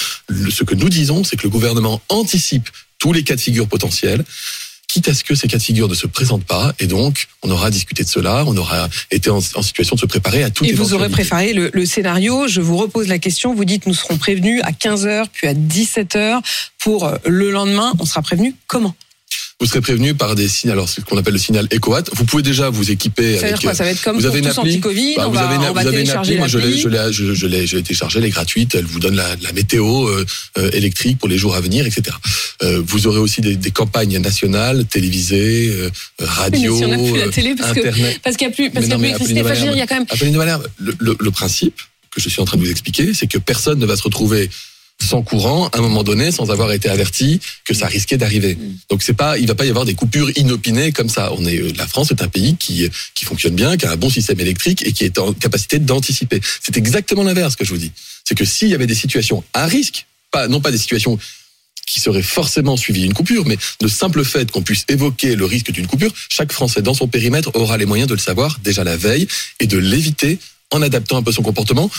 ce 0.51 0.63
que 0.63 0.75
nous 0.75 0.89
disons, 0.89 1.25
c'est 1.25 1.37
que 1.37 1.43
le 1.43 1.49
gouvernement 1.49 2.03
anticipe 2.11 2.69
tous 2.99 3.13
les 3.13 3.25
cas 3.25 3.35
de 3.35 3.41
figure 3.41 3.67
potentiels 3.67 4.25
quitte 4.94 5.08
à 5.08 5.14
ce 5.14 5.25
que 5.25 5.35
ces 5.35 5.49
cas 5.49 5.58
de 5.58 5.62
figure 5.62 5.88
ne 5.88 5.94
se 5.94 6.06
présentent 6.06 6.44
pas, 6.44 6.73
et 6.79 6.87
donc 6.87 7.26
on 7.43 7.50
aura 7.50 7.69
discuté 7.73 8.05
de 8.05 8.08
cela, 8.08 8.44
on 8.46 8.56
aura 8.56 8.88
été 9.11 9.29
en, 9.29 9.38
en 9.38 9.62
situation 9.62 9.96
de 9.96 10.00
se 10.00 10.06
préparer 10.06 10.44
à 10.44 10.50
toute 10.50 10.69
Et 10.69 10.73
vous 10.73 10.94
aurez 10.94 11.08
préparé 11.08 11.52
le, 11.52 11.69
le 11.73 11.85
scénario. 11.85 12.46
Je 12.46 12.61
vous 12.61 12.76
repose 12.76 13.08
la 13.08 13.19
question. 13.19 13.56
Vous 13.56 13.64
dites 13.64 13.87
nous 13.87 13.94
serons 13.94 14.19
prévenus 14.19 14.61
à 14.62 14.70
15h, 14.70 15.26
puis 15.32 15.49
à 15.49 15.55
17h 15.55 16.41
pour 16.79 17.06
euh, 17.06 17.17
le 17.26 17.50
lendemain. 17.50 17.93
On 17.99 18.05
sera 18.05 18.23
prévenu 18.23 18.55
comment? 18.69 18.94
Vous 19.64 19.70
serez 19.70 19.81
prévenu 19.81 20.12
par 20.12 20.34
des 20.34 20.46
signes, 20.46 20.70
alors 20.72 20.90
c'est 20.90 21.00
ce 21.00 21.06
qu'on 21.06 21.16
appelle 21.16 21.32
le 21.32 21.38
signal 21.38 21.66
EcoAt. 21.72 22.02
Vous 22.12 22.26
pouvez 22.26 22.43
déjà 22.43 22.69
vous 22.69 22.90
équiper 22.90 23.37
Ça 23.37 23.40
veut 23.40 23.44
avec. 23.46 23.61
dire 23.61 23.61
quoi? 23.62 23.75
Ça 23.75 23.84
va 23.84 23.90
être 23.93 24.02
comme 24.02 24.19
vous 24.19 24.26
avez 24.26 24.40
une 24.40 24.46
appli 24.46 24.61
anti-Covid. 24.61 25.14
Bah, 25.16 25.22
on 25.26 25.31
vous 25.31 25.37
va, 25.37 25.40
avez 25.46 25.55
une, 25.55 25.61
on 25.62 25.72
va 25.72 25.81
vous 25.81 25.88
avez 25.88 26.02
une 26.02 26.11
appli, 26.11 26.37
moi 26.37 26.49
je 26.49 26.58
l'ai, 26.58 26.76
je 26.76 26.87
l'ai, 26.87 27.11
je, 27.11 27.46
l'ai, 27.46 27.82
téléchargée, 27.82 28.19
elle 28.19 28.26
est 28.26 28.28
gratuite, 28.28 28.75
elle 28.75 28.84
vous 28.84 29.00
donne 29.00 29.16
la, 29.16 29.34
la 29.40 29.52
météo 29.52 30.06
euh, 30.06 30.26
euh, 30.58 30.70
électrique 30.72 31.16
pour 31.19 31.31
les 31.31 31.38
jours 31.38 31.55
à 31.55 31.62
venir, 31.62 31.87
etc. 31.87 32.14
Euh, 32.62 32.82
vous 32.87 33.06
aurez 33.06 33.20
aussi 33.20 33.40
des, 33.40 33.56
des 33.56 33.70
campagnes 33.70 34.19
nationales, 34.19 34.84
télévisées, 34.84 35.70
euh, 35.75 35.88
radio, 36.20 36.76
si 36.76 36.84
on 36.84 36.88
n'a 36.88 36.99
plus 36.99 37.19
la 37.19 37.28
télé, 37.31 37.55
parce 37.56 37.72
que- 37.72 37.78
internet. 37.88 38.20
Parce 38.22 38.37
qu'il 38.37 38.46
n'y 38.46 38.52
a 38.52 38.56
plus, 38.56 38.70
parce 38.70 38.84
qu'il 38.84 38.93
y 38.93 38.96
a 38.96 38.99
plus 38.99 39.31
il 39.31 39.78
y 39.78 39.81
a 39.81 39.87
quand 39.87 39.94
même. 39.94 40.05
Apolline 40.11 40.34
de 40.34 40.40
le, 40.76 40.94
le- 40.99 41.16
le 41.19 41.31
principe 41.31 41.81
que 42.14 42.20
je 42.20 42.28
suis 42.28 42.43
en 42.43 42.44
train 42.44 42.58
de 42.58 42.62
vous 42.62 42.70
expliquer, 42.70 43.14
c'est 43.14 43.28
que 43.28 43.38
personne 43.38 43.78
ne 43.78 43.87
va 43.87 43.96
se 43.96 44.02
retrouver 44.02 44.50
sans 45.02 45.23
courant 45.23 45.69
à 45.69 45.79
un 45.79 45.81
moment 45.82 46.02
donné 46.02 46.31
sans 46.31 46.50
avoir 46.50 46.73
été 46.73 46.88
averti 46.88 47.41
que 47.64 47.75
ça 47.75 47.87
risquait 47.87 48.17
d'arriver. 48.17 48.56
Donc 48.88 49.02
c'est 49.02 49.14
pas, 49.14 49.38
il 49.38 49.46
va 49.46 49.55
pas 49.55 49.67
y 49.67 49.70
avoir 49.70 49.85
des 49.85 49.94
coupures 49.94 50.31
inopinées 50.37 50.93
comme 50.93 51.08
ça. 51.08 51.32
On 51.32 51.44
est, 51.44 51.58
euh, 51.58 51.73
la 51.76 51.87
France 51.87 52.11
est 52.11 52.23
un 52.23 52.29
pays 52.29 52.56
qui 52.56 52.88
qui 53.14 53.25
fonctionne 53.25 53.55
bien, 53.55 53.76
qui 53.76 53.87
a 53.87 53.93
un 53.93 53.96
bon 53.96 54.11
système 54.11 54.41
électrique 54.41 54.87
et 54.87 54.93
qui 54.93 55.05
est 55.05 55.19
en 55.19 55.32
capacité 55.32 55.79
d'anticiper. 55.79 56.41
C'est 56.62 56.76
exactement 56.76 57.23
l'inverse 57.23 57.56
que 57.56 57.64
je 57.64 57.70
vous 57.70 57.79
dis. 57.79 57.93
C'est 58.25 58.35
que 58.35 58.44
s'il 58.44 58.69
y 58.69 58.75
avait 58.75 58.87
des 58.87 58.94
situations 58.94 59.44
à 59.52 59.67
risque, 59.67 60.06
pas 60.31 60.49
non 60.49 60.61
pas 60.61 60.70
des 60.70 60.79
situations 60.79 61.19
qui 61.87 62.00
seraient 62.00 62.23
forcément 62.23 62.76
suivies 62.76 63.02
d'une 63.02 63.14
coupure, 63.14 63.45
mais 63.47 63.59
de 63.80 63.88
simple 63.88 64.25
fait 64.25 64.50
qu'on 64.50 64.62
puisse 64.62 64.85
évoquer 64.88 65.37
le 65.37 65.45
risque 65.45 65.71
d'une 65.71 65.87
coupure, 65.87 66.12
chaque 66.28 66.52
Français 66.52 66.83
dans 66.83 66.95
son 66.95 67.09
périmètre 67.09 67.50
aura 67.54 67.76
les 67.76 67.87
moyens 67.87 68.09
de 68.09 68.14
le 68.14 68.21
savoir 68.21 68.59
déjà 68.64 68.85
la 68.85 68.97
veille 68.97 69.28
et 69.61 69.66
de 69.66 69.78
l'éviter 69.78 70.38
en 70.71 70.83
adaptant 70.83 71.19
un 71.19 71.23
peu 71.23 71.33
son 71.33 71.42
comportement 71.42 71.90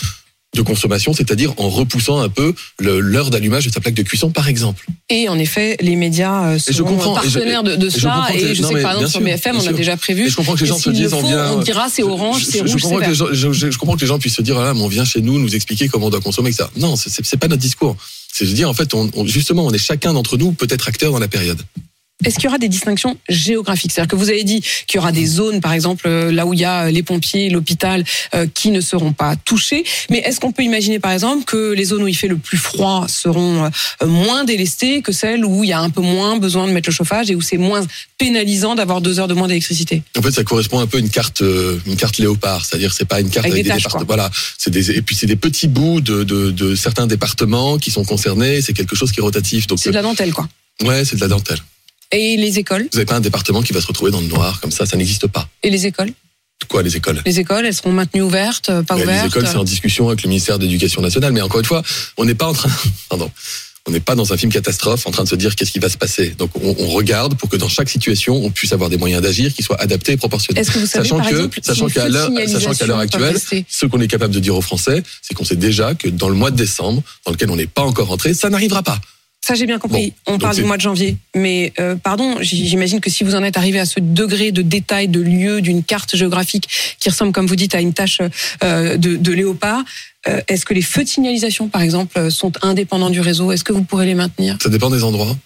de 0.56 0.62
consommation, 0.62 1.14
c'est-à-dire 1.14 1.54
en 1.58 1.70
repoussant 1.70 2.20
un 2.20 2.30
peu 2.30 2.54
l'heure 2.80 3.30
d'allumage 3.30 3.66
de 3.68 3.72
sa 3.72 3.80
plaque 3.80 3.94
de 3.94 4.02
cuisson, 4.04 4.32
par 4.32 4.48
exemple. 4.48 4.86
Et 5.10 5.30
en 5.30 5.38
effet, 5.38 5.78
les 5.82 5.96
médias 5.96 6.48
euh, 6.48 6.58
je 6.66 6.72
sont 6.74 6.84
comprends, 6.84 7.22
et 7.22 7.30
je- 7.30 7.34
partenaires 7.40 7.64
de, 7.64 7.76
de 7.76 7.88
et 7.88 7.90
je 7.90 8.00
cela. 8.00 8.28
Et 8.34 8.56
je 8.56 8.62
sais 8.64 8.74
que 8.74 8.82
par 8.82 8.92
exemple 8.94 9.12
sur 9.12 9.22
BFM, 9.22 9.58
on 9.58 9.68
a 9.68 9.74
déjà 9.74 9.98
prévu. 9.98 10.26
Et 10.26 10.30
je 10.30 10.36
comprends 10.36 10.56
que 10.56 10.62
les 10.62 10.66
gens 10.66 10.80
se 10.80 10.90
disent, 10.90 11.14
on 11.14 11.22
vient. 11.22 11.52
on 11.52 11.60
dira 11.60 11.88
c'est 11.90 12.04
orange, 12.04 12.44
c'est 12.44 12.62
rouge, 12.62 12.82
comprends 12.82 13.00
gens, 13.14 13.28
je, 13.32 13.78
comprends 13.78 13.96
que 13.96 14.02
les 14.02 14.08
gens 14.08 14.18
puissent 14.20 14.36
se 14.36 14.42
dire, 14.42 14.56
voilà, 14.56 14.74
mais 14.74 14.82
on 14.82 14.88
vient 14.88 15.06
chez 15.06 15.22
nous 15.22 15.38
nous 15.40 15.56
expliquer 15.56 15.88
comment 15.90 16.08
on 16.08 16.10
doit 16.10 16.22
consommer, 16.22 16.50
etc. 16.50 16.70
Non, 16.78 16.96
c'est- 16.96 17.10
pas 17.38 17.48
notre 17.48 17.62
discours. 17.62 17.96
C'est 18.34 18.46
de 18.46 18.52
dire, 18.52 18.70
en 18.70 18.74
fait, 18.74 18.94
on, 18.94 19.10
on- 19.16 19.26
justement, 19.26 19.66
on 19.66 19.72
est 19.72 19.78
chacun 19.78 20.14
d'entre 20.14 20.38
nous 20.38 20.52
peut-être 20.52 20.88
acteur 20.88 21.12
dans 21.12 21.20
la 21.20 21.28
période. 21.28 21.62
Est-ce 22.24 22.36
qu'il 22.36 22.46
y 22.46 22.48
aura 22.48 22.58
des 22.58 22.70
distinctions 22.70 23.18
géographiques? 23.28 23.92
C'est-à-dire 23.92 24.10
que 24.10 24.16
vous 24.16 24.30
avez 24.30 24.46
dit 24.46 24.62
qu'il 24.88 24.96
y 24.96 24.98
aura 25.00 25.12
des 25.12 25.26
zones, 25.26 25.60
par 25.60 25.74
exemple, 25.74 26.08
euh, 26.08 26.32
là 26.32 26.46
où 26.46 26.54
il 26.54 26.60
y 26.62 26.64
a 26.64 26.86
euh, 26.86 26.90
les 26.92 27.04
pompiers, 27.04 27.50
l'hôpital, 27.50 28.06
euh, 28.34 28.48
qui 28.54 28.72
ne 28.72 28.80
seront 28.80 29.12
pas 29.12 29.36
touchés. 29.36 29.84
Mais 30.10 30.20
est-ce 30.20 30.40
qu'on 30.40 30.54
peut 30.54 30.64
imaginer, 30.64 31.00
par 31.00 31.12
exemple, 31.12 31.44
que 31.44 31.74
les 31.74 31.84
zones 31.84 32.04
où 32.04 32.08
il 32.08 32.16
fait 32.16 32.30
le 32.30 32.38
plus 32.38 32.58
froid 32.58 33.06
seront 33.10 33.66
euh, 33.66 34.08
moins 34.08 34.46
délestées 34.46 35.02
que 35.02 35.12
celles 35.12 35.44
où 35.44 35.66
il 35.66 35.70
y 35.72 35.74
a 35.74 35.80
un 35.80 35.90
peu 35.90 36.02
moins 36.02 36.38
besoin 36.38 36.68
de 36.68 36.72
mettre 36.72 36.90
le 36.90 36.94
chauffage 36.96 37.30
et 37.30 37.36
où 37.36 37.42
c'est 37.42 37.58
moins 37.58 37.86
pénalisant 38.18 38.76
d'avoir 38.76 39.02
deux 39.02 39.20
heures 39.20 39.28
de 39.28 39.34
moins 39.34 39.50
d'électricité? 39.50 40.02
En 40.18 40.22
fait, 40.22 40.32
ça 40.32 40.46
correspond 40.46 40.80
un 40.80 40.88
peu 40.88 40.98
à 40.98 41.02
une 41.02 41.10
carte, 41.10 41.42
euh, 41.42 41.80
une 41.86 41.98
carte 41.98 42.18
léopard, 42.18 42.66
c'est-à-dire 42.66 42.94
c'est 42.94 43.04
pas 43.04 43.20
une 43.20 43.30
carte 43.30 43.46
Avec 43.46 43.56
avec, 43.60 43.66
des 43.66 43.74
départements. 43.74 44.06
Voilà, 44.08 44.32
c'est 44.58 44.72
des 44.72 44.90
et 44.92 45.02
puis 45.02 45.18
c'est 45.18 45.28
des 45.28 45.36
petits 45.36 45.68
bouts 45.68 46.00
de, 46.00 46.24
de, 46.24 46.52
de 46.52 46.76
certains 46.76 47.08
départements 47.08 47.78
qui 47.78 47.92
sont 47.92 48.06
concernés. 48.06 48.62
C'est 48.62 48.74
quelque 48.74 48.96
chose 48.96 49.12
qui 49.12 49.20
est 49.20 49.24
rotatif. 49.24 49.68
Donc 49.68 49.80
C'est 49.80 49.90
de 49.90 49.96
la 49.96 50.02
dentelle, 50.02 50.32
quoi. 50.32 50.48
ouais, 50.84 51.04
c'est 51.04 51.18
de 51.18 51.22
la 51.22 51.28
dentelle. 51.28 51.60
Et 52.12 52.38
les 52.38 52.60
écoles 52.60 52.84
Vous 52.92 52.98
n'avez 52.98 53.06
pas 53.06 53.16
un 53.16 53.22
département 53.22 53.62
qui 53.62 53.74
va 53.74 53.82
se 53.82 53.88
retrouver 53.88 54.12
dans 54.12 54.22
le 54.22 54.28
noir 54.28 54.60
comme 54.62 54.72
ça, 54.72 54.86
ça 54.86 54.98
n'existe 54.98 55.28
pas. 55.28 55.48
Et 55.64 55.70
les 55.70 55.86
écoles 55.86 56.12
Quoi, 56.70 56.84
les 56.84 56.96
écoles 56.96 57.22
Les 57.26 57.40
écoles, 57.40 57.66
elles 57.66 57.74
seront 57.74 57.92
maintenues 57.92 58.22
ouvertes, 58.22 58.70
euh, 58.70 58.82
pas 58.82 58.96
ouvertes 58.96 59.24
Les 59.24 59.28
écoles, 59.28 59.48
c'est 59.48 59.58
en 59.58 59.64
discussion 59.64 60.08
avec 60.08 60.24
le 60.24 60.30
ministère 60.30 60.58
de 60.58 60.66
l'Éducation 60.66 61.02
nationale. 61.02 61.32
Mais 61.34 61.42
encore 61.42 61.60
une 61.60 61.66
fois, 61.66 61.84
on 62.18 62.26
n'est 62.26 62.34
pas 62.36 62.48
en 62.48 62.54
train, 62.54 62.70
pardon, 63.10 63.30
On 63.88 63.92
n'est 63.92 64.00
pas 64.00 64.16
dans 64.16 64.34
un 64.34 64.38
film 64.38 64.52
catastrophe 64.52 65.06
en 65.06 65.12
train 65.12 65.24
de 65.24 65.30
se 65.30 65.36
dire 65.36 65.56
qu'est-ce 65.56 65.72
qui 65.72 65.80
va 65.80 65.90
se 65.90 65.98
passer. 65.98 66.30
Donc 66.30 66.50
on, 66.60 66.76
on 66.80 66.88
regarde 66.88 67.36
pour 67.36 67.50
que 67.50 67.58
dans 67.58 67.68
chaque 67.70 67.90
situation, 67.90 68.44
on 68.44 68.50
puisse 68.50 68.74
avoir 68.74 68.90
des 68.90 68.98
moyens 68.98 69.22
d'agir 69.22 69.54
qui 69.54 69.62
soient 69.62 69.80
adaptés 69.80 70.14
et 70.14 70.18
proportionnés. 70.18 70.60
Est-ce 70.60 70.72
que 70.72 70.80
vous 70.80 70.88
savez, 70.88 71.08
Sachant 71.08 71.18
par 71.18 71.30
que, 71.30 71.36
exemple, 71.36 71.60
sachant 71.62 71.88
qu'à 71.88 72.10
l'heure, 72.10 72.32
sachant 72.48 72.74
qu'à 72.74 72.88
l'heure 72.88 73.00
actuelle, 73.00 73.38
ce 73.68 73.86
qu'on 73.86 74.02
est 74.02 74.08
capable 74.08 74.34
de 74.34 74.40
dire 74.40 74.56
aux 74.56 74.62
Français, 74.62 75.04
c'est 75.22 75.36
qu'on 75.36 75.46
sait 75.46 75.56
déjà 75.56 75.94
que 75.94 76.08
dans 76.08 76.30
le 76.30 76.36
mois 76.36 76.50
de 76.50 76.56
décembre, 76.56 77.04
dans 77.26 77.32
lequel 77.32 77.52
on 77.52 77.58
n'est 77.58 77.68
pas 77.68 77.84
encore 77.84 78.08
rentré, 78.08 78.34
ça 78.34 78.50
n'arrivera 78.50 78.82
pas. 78.82 79.00
Ça, 79.46 79.54
j'ai 79.54 79.68
bien 79.68 79.78
compris. 79.78 80.12
Bon, 80.26 80.34
on 80.34 80.38
parle 80.40 80.56
du 80.56 80.64
mois 80.64 80.76
de 80.76 80.82
janvier. 80.82 81.18
Mais, 81.36 81.72
euh, 81.80 81.96
pardon, 81.96 82.38
j'imagine 82.42 83.00
que 83.00 83.12
si 83.12 83.24
vous 83.24 83.36
en 83.36 83.44
êtes 83.44 83.58
arrivé 83.58 83.78
à 83.78 83.86
ce 83.86 84.00
degré 84.00 84.52
de 84.52 84.64
détail, 84.64 85.08
de 85.08 85.22
lieu, 85.22 85.62
d'une 85.62 85.84
carte 85.84 86.16
géographique 86.16 86.68
qui 87.00 87.10
ressemble, 87.10 87.32
comme 87.32 87.46
vous 87.46 87.56
dites, 87.56 87.76
à 87.76 87.80
une 87.80 87.94
tâche 87.94 88.22
euh, 88.64 88.98
de, 88.98 89.18
de 89.18 89.32
léopard, 89.32 89.84
euh, 90.28 90.42
est-ce 90.48 90.66
que 90.66 90.74
les 90.74 90.82
feux 90.82 91.04
de 91.04 91.10
signalisation, 91.10 91.68
par 91.68 91.84
exemple, 91.84 92.32
sont 92.32 92.54
indépendants 92.64 93.12
du 93.12 93.22
réseau? 93.22 93.52
Est-ce 93.52 93.64
que 93.64 93.72
vous 93.72 93.84
pourrez 93.84 94.08
les 94.08 94.16
maintenir? 94.16 94.58
Ça 94.64 94.70
dépend 94.70 94.90
des 94.90 95.04
endroits. 95.04 95.38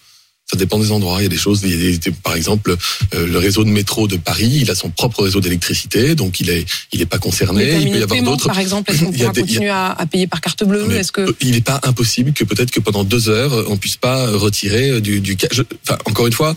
Ça 0.50 0.56
dépend 0.56 0.78
des 0.80 0.90
endroits. 0.90 1.20
Il 1.20 1.22
y 1.22 1.26
a 1.26 1.28
des 1.28 1.36
choses, 1.36 1.60
il 1.64 1.70
y 1.90 1.94
a 1.94 1.96
des- 1.96 2.10
par 2.10 2.34
exemple, 2.34 2.74
euh, 3.14 3.26
le 3.26 3.38
réseau 3.38 3.62
de 3.62 3.68
métro 3.70 4.08
de 4.08 4.16
Paris, 4.16 4.50
il 4.62 4.70
a 4.70 4.74
son 4.74 4.90
propre 4.90 5.22
réseau 5.22 5.40
d'électricité, 5.40 6.16
donc 6.16 6.40
il 6.40 6.50
est, 6.50 6.66
il 6.92 7.00
est 7.00 7.06
pas 7.06 7.18
concerné. 7.18 7.62
Il 7.80 7.90
peut 7.92 7.98
y 7.98 8.02
avoir 8.02 8.22
d'autres. 8.22 8.46
par 8.48 8.58
exemple, 8.58 8.90
est-ce 8.92 9.04
qu'on 9.04 9.12
pourra 9.12 9.32
des- 9.32 9.40
a- 9.40 9.42
continuer 9.44 9.68
à, 9.70 9.96
payer 10.10 10.26
par 10.26 10.40
carte 10.40 10.64
bleue? 10.64 10.90
Est-ce 10.92 11.12
que 11.12 11.36
Il 11.40 11.52
n'est 11.52 11.60
pas 11.60 11.78
impossible 11.84 12.32
que 12.32 12.42
peut-être 12.44 12.72
que 12.72 12.80
pendant 12.80 13.04
deux 13.04 13.28
heures, 13.28 13.64
on 13.70 13.76
puisse 13.76 13.96
pas 13.96 14.28
retirer 14.30 15.00
du, 15.00 15.20
du 15.20 15.36
je- 15.52 15.62
enfin, 15.86 15.98
encore 16.06 16.26
une 16.26 16.32
fois, 16.32 16.56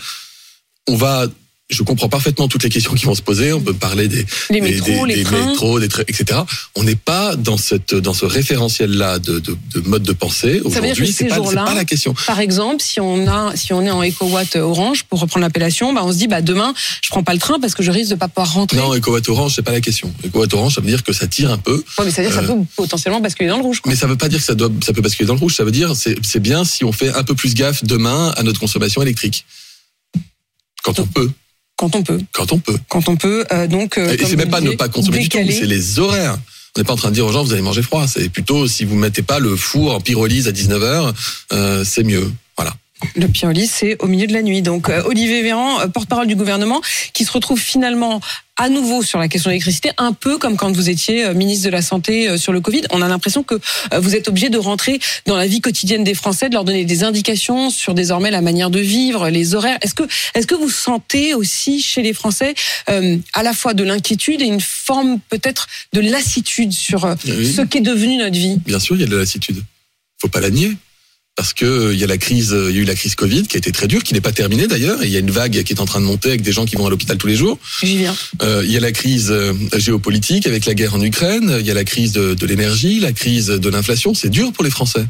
on 0.87 0.95
va. 0.95 1.27
Je 1.69 1.81
comprends 1.81 2.09
parfaitement 2.09 2.47
toutes 2.49 2.63
les 2.63 2.69
questions 2.69 2.93
qui 2.93 3.05
vont 3.05 3.15
se 3.15 3.21
poser. 3.21 3.53
On 3.53 3.61
peut 3.61 3.73
parler 3.73 4.07
des, 4.09 4.25
les 4.49 4.59
des- 4.59 4.71
métros, 4.73 5.07
des- 5.07 5.13
les 5.13 5.15
des 5.15 5.23
trains 5.23 5.45
métros, 5.47 5.79
des 5.79 5.87
trains, 5.87 6.03
etc. 6.09 6.41
On 6.75 6.83
n'est 6.83 6.97
pas 6.97 7.35
dans 7.37 7.55
cette 7.57 7.95
dans 7.95 8.13
ce 8.13 8.25
référentiel-là 8.25 9.17
de, 9.17 9.39
de, 9.39 9.57
de 9.73 9.79
mode 9.87 10.03
de 10.03 10.11
pensée 10.11 10.59
aujourd'hui. 10.63 11.07
ces 11.07 11.13
C'est 11.13 11.25
pas, 11.29 11.35
c'est 11.35 11.41
jours-là, 11.41 11.63
pas 11.63 11.73
la 11.73 11.85
question. 11.85 12.13
Par 12.27 12.41
exemple, 12.41 12.83
si 12.83 12.99
on 12.99 13.27
a, 13.27 13.55
si 13.55 13.71
on 13.73 13.81
est 13.81 13.89
en 13.89 14.03
EcoWatt 14.03 14.57
Orange, 14.57 15.03
pour 15.05 15.21
reprendre 15.21 15.43
l'appellation, 15.45 15.93
bah 15.93 16.01
on 16.03 16.11
se 16.11 16.17
dit, 16.17 16.27
bah 16.27 16.41
demain, 16.41 16.73
je 17.01 17.09
prends 17.09 17.23
pas 17.23 17.33
le 17.33 17.39
train 17.39 17.59
parce 17.61 17.73
que 17.75 17.81
je 17.81 17.91
risque 17.91 18.11
de 18.11 18.15
pas 18.15 18.27
pouvoir 18.27 18.53
rentrer. 18.53 18.77
Non, 18.77 18.93
EcoWatt 18.93 19.27
Orange, 19.29 19.53
c'est 19.55 19.63
pas 19.63 19.71
la 19.71 19.81
question. 19.81 20.13
EcoWatt 20.25 20.53
Orange, 20.53 20.75
ça 20.75 20.81
veut 20.81 20.87
dire 20.87 21.01
que 21.01 21.13
ça 21.13 21.27
tire 21.27 21.49
un 21.49 21.57
peu, 21.57 21.83
Ouais, 21.97 22.05
mais 22.05 22.11
ça 22.11 22.21
veut 22.21 22.27
dire 22.27 22.37
que 22.39 22.45
ça 22.45 22.51
Euh, 22.51 22.55
peut 22.57 22.65
potentiellement 22.75 23.21
basculer 23.21 23.49
dans 23.49 23.57
le 23.57 23.63
rouge. 23.63 23.79
quoi. 23.79 23.89
mais 23.89 23.95
ça 23.97 24.05
veut 24.05 24.17
pas 24.17 24.27
dire 24.27 24.39
que 24.39 24.45
ça 24.45 24.53
doit, 24.55 24.69
ça 24.85 24.91
peut 24.91 25.01
basculer 25.01 25.27
dans 25.27 25.33
le 25.35 25.39
rouge. 25.39 25.55
Ça 25.55 25.63
veut 25.63 25.71
dire, 25.71 25.95
c'est, 25.95 26.17
c'est 26.23 26.41
bien 26.41 26.65
si 26.65 26.83
on 26.83 26.91
fait 26.91 27.09
un 27.15 27.23
peu 27.23 27.35
plus 27.35 27.53
gaffe 27.55 27.83
demain 27.85 28.33
à 28.35 28.43
notre 28.43 28.59
consommation 28.59 29.01
électrique. 29.01 29.45
Quand 30.83 30.99
on 30.99 31.05
peut, 31.07 31.31
Quand 31.83 31.95
on 31.97 32.03
peut. 32.03 32.19
quand 32.31 32.51
on 32.53 32.59
peut. 32.59 32.77
Quand 32.87 33.09
on 33.09 33.15
peut, 33.17 33.45
euh, 33.51 33.67
donc. 33.67 33.97
euh, 33.97 34.15
Et 34.17 34.25
c'est 34.25 34.35
même 34.37 34.49
pas 34.49 34.61
ne 34.61 34.71
pas 34.71 34.87
consommer 34.87 35.19
du 35.19 35.29
tout, 35.29 35.37
c'est 35.49 35.65
les 35.65 35.99
horaires. 35.99 36.37
On 36.75 36.79
n'est 36.79 36.85
pas 36.85 36.93
en 36.93 36.95
train 36.95 37.09
de 37.09 37.13
dire 37.13 37.25
aux 37.25 37.31
gens 37.31 37.43
vous 37.43 37.53
allez 37.53 37.61
manger 37.61 37.83
froid. 37.83 38.07
C'est 38.07 38.29
plutôt 38.29 38.67
si 38.67 38.83
vous 38.85 38.95
mettez 38.95 39.21
pas 39.21 39.39
le 39.39 39.55
four 39.55 39.93
en 39.93 39.99
pyrolyse 39.99 40.47
à 40.47 40.51
19h, 40.51 41.13
euh, 41.51 41.83
c'est 41.85 42.03
mieux. 42.03 42.31
Le 43.15 43.27
piolis, 43.27 43.67
c'est 43.67 43.95
au 44.01 44.07
milieu 44.07 44.27
de 44.27 44.33
la 44.33 44.41
nuit. 44.41 44.61
Donc, 44.61 44.89
euh, 44.89 45.03
Olivier 45.05 45.41
Véran, 45.41 45.79
euh, 45.81 45.87
porte-parole 45.87 46.27
du 46.27 46.35
gouvernement, 46.35 46.81
qui 47.13 47.25
se 47.25 47.31
retrouve 47.31 47.59
finalement 47.59 48.21
à 48.55 48.69
nouveau 48.69 49.01
sur 49.01 49.17
la 49.17 49.27
question 49.27 49.49
de 49.49 49.53
l'électricité, 49.53 49.91
un 49.97 50.13
peu 50.13 50.37
comme 50.37 50.57
quand 50.57 50.71
vous 50.71 50.89
étiez 50.89 51.25
euh, 51.25 51.33
ministre 51.33 51.65
de 51.65 51.71
la 51.71 51.81
Santé 51.81 52.37
sur 52.37 52.53
le 52.53 52.61
Covid. 52.61 52.83
On 52.91 53.01
a 53.01 53.07
l'impression 53.07 53.43
que 53.43 53.55
vous 53.97 54.15
êtes 54.15 54.27
obligé 54.27 54.49
de 54.49 54.57
rentrer 54.57 54.99
dans 55.25 55.35
la 55.35 55.47
vie 55.47 55.59
quotidienne 55.61 56.03
des 56.03 56.13
Français, 56.13 56.49
de 56.49 56.53
leur 56.53 56.63
donner 56.63 56.85
des 56.85 57.03
indications 57.03 57.69
sur 57.69 57.93
désormais 57.93 58.29
la 58.31 58.41
manière 58.41 58.69
de 58.69 58.79
vivre, 58.79 59.29
les 59.29 59.55
horaires. 59.55 59.77
Est-ce 59.81 59.95
que, 59.95 60.03
est-ce 60.35 60.45
que 60.47 60.55
vous 60.55 60.69
sentez 60.69 61.33
aussi 61.33 61.81
chez 61.81 62.03
les 62.03 62.13
Français 62.13 62.53
euh, 62.89 63.17
à 63.33 63.41
la 63.43 63.53
fois 63.53 63.73
de 63.73 63.83
l'inquiétude 63.83 64.41
et 64.41 64.45
une 64.45 64.61
forme 64.61 65.19
peut-être 65.29 65.67
de 65.93 66.01
lassitude 66.01 66.71
sur 66.73 67.05
Oui. 67.25 67.51
ce 67.51 67.61
qu'est 67.61 67.81
devenu 67.81 68.17
notre 68.17 68.37
vie? 68.37 68.57
Bien 68.65 68.79
sûr, 68.79 68.95
il 68.95 69.01
y 69.01 69.03
a 69.03 69.07
de 69.07 69.13
la 69.13 69.21
lassitude. 69.21 69.63
Faut 70.21 70.29
pas 70.29 70.39
la 70.41 70.51
nier. 70.51 70.71
Parce 71.35 71.53
que 71.53 71.65
euh, 71.65 71.93
il 71.93 71.99
y 71.99 72.03
a 72.03 72.07
la 72.07 72.19
crise, 72.19 72.53
euh, 72.53 72.69
il 72.69 72.75
y 72.75 72.79
a 72.79 72.81
eu 72.83 72.85
la 72.85 72.93
crise 72.93 73.15
Covid 73.15 73.47
qui 73.47 73.57
a 73.57 73.59
été 73.59 73.71
très 73.71 73.87
dure, 73.87 74.03
qui 74.03 74.13
n'est 74.13 74.21
pas 74.21 74.31
terminée 74.31 74.67
d'ailleurs. 74.67 75.01
Et 75.01 75.07
il 75.07 75.11
y 75.11 75.15
a 75.15 75.19
une 75.19 75.31
vague 75.31 75.63
qui 75.63 75.73
est 75.73 75.79
en 75.79 75.85
train 75.85 75.99
de 75.99 76.05
monter 76.05 76.29
avec 76.29 76.43
des 76.43 76.51
gens 76.51 76.65
qui 76.65 76.75
vont 76.75 76.85
à 76.85 76.91
l'hôpital 76.91 77.17
tous 77.17 77.27
les 77.27 77.35
jours. 77.35 77.57
J'y 77.81 77.97
viens. 77.97 78.15
Euh, 78.43 78.61
il 78.63 78.71
y 78.71 78.77
a 78.77 78.79
la 78.79 78.91
crise 78.91 79.33
géopolitique 79.75 80.45
avec 80.45 80.65
la 80.65 80.75
guerre 80.75 80.93
en 80.93 81.01
Ukraine. 81.01 81.57
Il 81.59 81.65
y 81.65 81.71
a 81.71 81.73
la 81.73 81.85
crise 81.85 82.11
de, 82.11 82.35
de 82.35 82.45
l'énergie, 82.45 82.99
la 82.99 83.13
crise 83.13 83.47
de 83.47 83.69
l'inflation. 83.69 84.13
C'est 84.13 84.29
dur 84.29 84.53
pour 84.53 84.63
les 84.63 84.69
Français. 84.69 85.05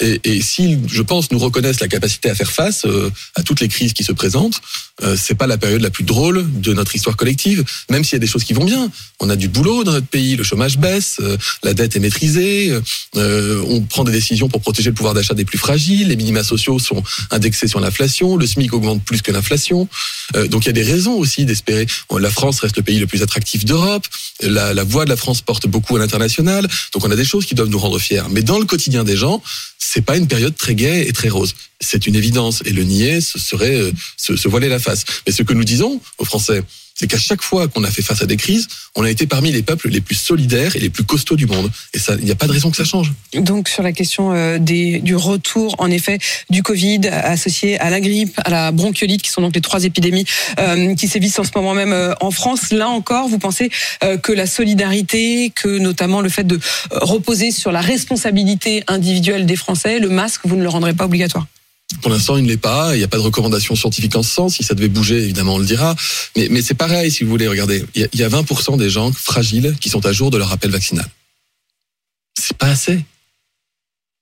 Et, 0.00 0.20
et 0.24 0.42
s'ils, 0.42 0.80
je 0.88 1.02
pense, 1.02 1.30
nous 1.30 1.38
reconnaissent 1.38 1.80
la 1.80 1.88
capacité 1.88 2.30
à 2.30 2.34
faire 2.34 2.50
face 2.50 2.84
euh, 2.84 3.10
à 3.34 3.42
toutes 3.42 3.60
les 3.60 3.68
crises 3.68 3.92
qui 3.92 4.04
se 4.04 4.12
présentent, 4.12 4.60
euh, 5.02 5.16
c'est 5.20 5.34
pas 5.34 5.46
la 5.46 5.58
période 5.58 5.82
la 5.82 5.90
plus 5.90 6.04
drôle 6.04 6.46
de 6.60 6.72
notre 6.72 6.94
histoire 6.94 7.16
collective. 7.16 7.64
Même 7.90 8.04
s'il 8.04 8.14
y 8.14 8.16
a 8.16 8.20
des 8.20 8.26
choses 8.26 8.44
qui 8.44 8.52
vont 8.52 8.64
bien, 8.64 8.90
on 9.20 9.30
a 9.30 9.36
du 9.36 9.48
boulot 9.48 9.84
dans 9.84 9.92
notre 9.92 10.06
pays, 10.06 10.36
le 10.36 10.44
chômage 10.44 10.78
baisse, 10.78 11.16
euh, 11.20 11.36
la 11.62 11.74
dette 11.74 11.96
est 11.96 12.00
maîtrisée, 12.00 12.72
euh, 13.16 13.62
on 13.68 13.80
prend 13.82 14.04
des 14.04 14.12
décisions 14.12 14.48
pour 14.48 14.60
protéger 14.60 14.90
le 14.90 14.94
pouvoir 14.94 15.14
d'achat 15.14 15.34
des 15.34 15.44
plus 15.44 15.58
fragiles, 15.58 16.08
les 16.08 16.16
minima 16.16 16.42
sociaux 16.44 16.78
sont 16.78 17.02
indexés 17.30 17.68
sur 17.68 17.80
l'inflation, 17.80 18.36
le 18.36 18.46
SMIC 18.46 18.72
augmente 18.72 19.02
plus 19.04 19.22
que 19.22 19.32
l'inflation. 19.32 19.88
Euh, 20.34 20.48
donc 20.48 20.64
il 20.64 20.68
y 20.68 20.70
a 20.70 20.72
des 20.72 20.82
raisons 20.82 21.14
aussi 21.14 21.44
d'espérer. 21.44 21.86
La 22.18 22.30
France 22.30 22.60
reste 22.60 22.76
le 22.76 22.82
pays 22.82 22.98
le 22.98 23.06
plus 23.06 23.22
attractif 23.22 23.64
d'Europe. 23.64 24.06
La, 24.42 24.74
la 24.74 24.84
voix 24.84 25.04
de 25.04 25.10
la 25.10 25.16
France 25.16 25.42
porte 25.42 25.66
beaucoup 25.66 25.96
à 25.96 25.98
l'international. 25.98 26.68
Donc 26.92 27.04
on 27.04 27.10
a 27.10 27.16
des 27.16 27.24
choses 27.24 27.46
qui 27.46 27.54
doivent 27.54 27.68
nous 27.68 27.78
rendre 27.78 27.98
fiers. 27.98 28.22
Mais 28.30 28.42
dans 28.42 28.58
le 28.58 28.64
quotidien 28.64 29.04
des 29.04 29.16
gens, 29.16 29.42
c'est 29.88 30.02
pas 30.02 30.16
une 30.16 30.26
période 30.26 30.56
très 30.56 30.74
gaie 30.74 31.06
et 31.06 31.12
très 31.12 31.28
rose. 31.28 31.54
C'est 31.80 32.06
une 32.06 32.16
évidence. 32.16 32.60
Et 32.64 32.72
le 32.72 32.82
nier, 32.82 33.20
ce 33.20 33.38
serait 33.38 33.76
euh, 33.76 33.92
se, 34.16 34.36
se 34.36 34.48
voiler 34.48 34.68
la 34.68 34.80
face. 34.80 35.04
Mais 35.26 35.32
ce 35.32 35.44
que 35.44 35.52
nous 35.52 35.64
disons 35.64 36.00
aux 36.18 36.24
Français, 36.24 36.62
c'est 36.96 37.06
qu'à 37.06 37.18
chaque 37.18 37.42
fois 37.42 37.68
qu'on 37.68 37.84
a 37.84 37.90
fait 37.90 38.02
face 38.02 38.22
à 38.22 38.26
des 38.26 38.38
crises, 38.38 38.68
on 38.94 39.04
a 39.04 39.10
été 39.10 39.26
parmi 39.26 39.52
les 39.52 39.62
peuples 39.62 39.88
les 39.90 40.00
plus 40.00 40.14
solidaires 40.14 40.74
et 40.76 40.78
les 40.78 40.88
plus 40.88 41.04
costauds 41.04 41.36
du 41.36 41.46
monde. 41.46 41.70
Et 41.92 41.98
ça, 41.98 42.14
il 42.18 42.24
n'y 42.24 42.30
a 42.30 42.34
pas 42.34 42.46
de 42.46 42.52
raison 42.52 42.70
que 42.70 42.76
ça 42.76 42.84
change. 42.84 43.12
Donc 43.34 43.68
sur 43.68 43.82
la 43.82 43.92
question 43.92 44.32
euh, 44.32 44.58
du 44.58 45.14
retour 45.14 45.74
en 45.78 45.90
effet 45.90 46.18
du 46.48 46.62
Covid 46.62 47.06
associé 47.08 47.78
à 47.78 47.90
la 47.90 48.00
grippe, 48.00 48.40
à 48.44 48.50
la 48.50 48.72
bronchiolite, 48.72 49.22
qui 49.22 49.30
sont 49.30 49.42
donc 49.42 49.54
les 49.54 49.60
trois 49.60 49.84
épidémies 49.84 50.24
euh, 50.58 50.94
qui 50.94 51.06
sévissent 51.06 51.38
en 51.38 51.44
ce 51.44 51.50
moment 51.54 51.74
même 51.74 51.92
euh, 51.92 52.14
en 52.20 52.30
France. 52.30 52.72
Là 52.72 52.88
encore, 52.88 53.28
vous 53.28 53.38
pensez 53.38 53.70
que 54.22 54.32
la 54.32 54.46
solidarité, 54.46 55.50
que 55.54 55.78
notamment 55.78 56.20
le 56.20 56.28
fait 56.28 56.44
de 56.44 56.58
reposer 56.90 57.50
sur 57.50 57.72
la 57.72 57.80
responsabilité 57.80 58.82
individuelle 58.88 59.46
des 59.46 59.56
Français, 59.56 59.98
le 59.98 60.08
masque, 60.08 60.40
vous 60.44 60.56
ne 60.56 60.62
le 60.62 60.68
rendrez 60.68 60.94
pas 60.94 61.04
obligatoire? 61.04 61.46
Pour 62.02 62.10
l'instant, 62.10 62.36
il 62.36 62.42
ne 62.44 62.48
l'est 62.48 62.56
pas. 62.56 62.94
Il 62.94 62.98
n'y 62.98 63.04
a 63.04 63.08
pas 63.08 63.16
de 63.16 63.22
recommandation 63.22 63.76
scientifique 63.76 64.16
en 64.16 64.22
ce 64.22 64.30
sens. 64.30 64.54
Si 64.56 64.64
ça 64.64 64.74
devait 64.74 64.88
bouger, 64.88 65.22
évidemment, 65.22 65.54
on 65.54 65.58
le 65.58 65.66
dira. 65.66 65.94
Mais, 66.36 66.48
mais 66.50 66.60
c'est 66.62 66.74
pareil, 66.74 67.10
si 67.10 67.22
vous 67.24 67.30
voulez. 67.30 67.46
Regardez, 67.48 67.84
il 67.94 68.00
y 68.02 68.04
a- 68.04 68.08
il 68.12 68.18
y 68.20 68.24
a 68.24 68.28
20% 68.28 68.76
des 68.76 68.90
gens 68.90 69.12
fragiles 69.12 69.76
qui 69.80 69.88
sont 69.88 70.04
à 70.04 70.12
jour 70.12 70.30
de 70.30 70.36
leur 70.38 70.48
rappel 70.48 70.70
vaccinal. 70.70 71.08
C'est 72.38 72.56
pas 72.56 72.68
assez. 72.68 73.04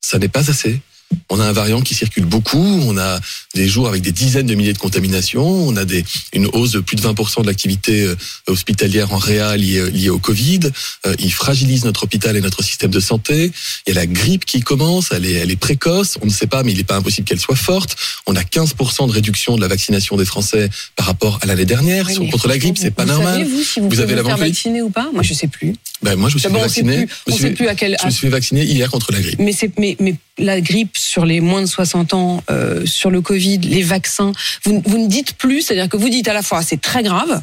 Ça 0.02 0.18
n'est 0.18 0.28
pas 0.28 0.50
assez. 0.50 0.80
On 1.30 1.40
a 1.40 1.44
un 1.44 1.52
variant 1.52 1.80
qui 1.80 1.94
circule 1.94 2.25
beaucoup. 2.25 2.80
On 2.87 2.99
a 2.99 3.20
des 3.54 3.68
jours 3.68 3.88
avec 3.88 4.02
des 4.02 4.12
dizaines 4.12 4.46
de 4.46 4.54
milliers 4.54 4.73
de 4.73 4.78
contaminations. 4.78 5.46
On 5.46 5.76
a 5.76 5.84
des, 5.84 6.04
une 6.32 6.46
hausse 6.46 6.73
de 6.73 6.80
plus 6.80 6.96
de 6.96 7.02
20% 7.02 7.42
de 7.42 7.46
l'activité 7.46 8.02
euh, 8.02 8.16
hospitalière 8.46 9.12
en 9.12 9.16
réa 9.16 9.56
liée, 9.56 9.90
liée 9.90 10.11
au 10.11 10.18
Covid. 10.18 10.61
Euh, 11.06 11.14
il 11.18 11.32
fragilise 11.32 11.84
notre 11.84 12.04
hôpital 12.04 12.37
et 12.37 12.40
notre 12.40 12.62
système 12.62 12.90
de 12.90 13.00
santé. 13.00 13.52
Il 13.87 13.94
y 13.94 13.96
a 13.96 14.00
la 14.00 14.06
grippe 14.06 14.44
qui 14.44 14.61
commence. 14.61 15.08
Elle 15.12 15.26
est, 15.26 15.32
elle 15.34 15.50
est 15.50 15.56
précoce. 15.56 16.18
On 16.23 16.26
ne 16.26 16.30
sait 16.30 16.46
pas, 16.46 16.62
mais 16.62 16.73
il 16.73 16.78
n'est 16.78 16.84
pas 16.84 16.96
impossible 16.96 17.26
qu'elle 17.26 17.40
soit 17.40 17.56
forte. 17.56 17.96
On 18.26 18.37
a 18.37 18.42
15% 18.42 19.06
de 19.08 19.12
réduction 19.12 19.56
de 19.56 19.61
la 19.61 19.68
vaccination 19.68 20.16
des 20.16 20.25
Français 20.25 20.68
par 20.96 21.06
rapport 21.06 21.38
à 21.42 21.46
l'année 21.46 21.64
dernière. 21.64 22.06
Oui, 22.06 22.30
contre 22.30 22.49
la 22.49 22.58
grippe, 22.58 22.78
c'est 22.78 22.90
pas 22.90 23.04
vous 23.04 23.12
normal. 23.12 23.40
Savez, 23.40 23.50
vous, 23.50 23.62
si 23.62 23.80
vous, 23.80 23.88
Vous 23.88 24.00
avez 24.00 24.14
la 24.14 24.23
vacciner 24.23 24.82
ou 24.82 24.90
pas? 24.90 25.11
Moi, 25.12 25.23
je 25.23 25.34
sais 25.34 25.49
plus. 25.49 25.75
Ben, 26.02 26.16
moi, 26.16 26.28
je 26.28 26.34
me 26.34 26.38
suis 26.40 26.49
fait 26.49 26.52
D'abord, 26.52 26.66
on 26.66 26.68
sait 26.68 26.82
vacciner. 26.82 27.06
plus, 27.06 27.14
Je 27.26 27.32
on 27.32 27.37
suis 27.37 27.42
sait 27.44 27.50
plus 27.54 27.68
à 27.68 27.75
quel 27.75 27.96
je 28.00 28.06
me 28.06 28.11
suis 28.11 28.20
fait 28.23 28.28
vacciner 28.28 28.64
hier 28.64 28.90
contre 28.90 29.12
la 29.12 29.20
grippe. 29.20 29.38
Mais 29.38 29.52
c'est 29.52 29.70
mais 29.78 29.96
mais 30.00 30.14
la 30.38 30.60
grippe 30.60 30.96
sur 30.96 31.24
les 31.24 31.40
moins 31.40 31.60
de 31.60 31.66
60 31.66 32.14
ans, 32.14 32.42
euh, 32.50 32.84
sur 32.86 33.10
le 33.10 33.20
Covid, 33.20 33.58
les 33.58 33.82
vaccins, 33.82 34.32
vous, 34.64 34.82
vous 34.84 34.98
ne 34.98 35.06
dites 35.06 35.34
plus, 35.34 35.62
c'est-à-dire 35.62 35.88
que 35.88 35.96
vous 35.96 36.08
dites 36.08 36.26
à 36.28 36.32
la 36.34 36.42
fois 36.42 36.62
c'est 36.62 36.80
très 36.80 37.02
grave. 37.02 37.42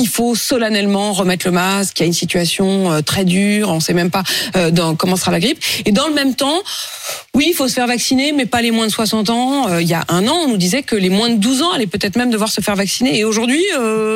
Il 0.00 0.08
faut 0.08 0.34
solennellement 0.34 1.12
remettre 1.12 1.46
le 1.46 1.52
masque. 1.52 2.00
Il 2.00 2.02
y 2.02 2.04
a 2.04 2.06
une 2.06 2.14
situation 2.14 2.90
euh, 2.90 3.02
très 3.02 3.26
dure. 3.26 3.68
On 3.68 3.74
ne 3.76 3.80
sait 3.80 3.92
même 3.92 4.10
pas 4.10 4.22
euh, 4.56 4.70
dans, 4.70 4.96
comment 4.96 5.16
sera 5.16 5.30
la 5.30 5.38
grippe. 5.38 5.62
Et 5.84 5.92
dans 5.92 6.08
le 6.08 6.14
même 6.14 6.34
temps, 6.34 6.62
oui, 7.34 7.48
il 7.50 7.52
faut 7.54 7.68
se 7.68 7.74
faire 7.74 7.86
vacciner, 7.86 8.32
mais 8.32 8.46
pas 8.46 8.62
les 8.62 8.70
moins 8.70 8.86
de 8.86 8.90
60 8.90 9.28
ans. 9.28 9.68
Euh, 9.68 9.82
il 9.82 9.86
y 9.86 9.92
a 9.94 10.02
un 10.08 10.26
an, 10.28 10.34
on 10.46 10.48
nous 10.48 10.56
disait 10.56 10.82
que 10.82 10.96
les 10.96 11.10
moins 11.10 11.28
de 11.28 11.36
12 11.36 11.60
ans 11.62 11.72
allaient 11.72 11.86
peut-être 11.86 12.16
même 12.16 12.30
devoir 12.30 12.50
se 12.50 12.62
faire 12.62 12.74
vacciner. 12.74 13.18
Et 13.18 13.24
aujourd'hui, 13.24 13.62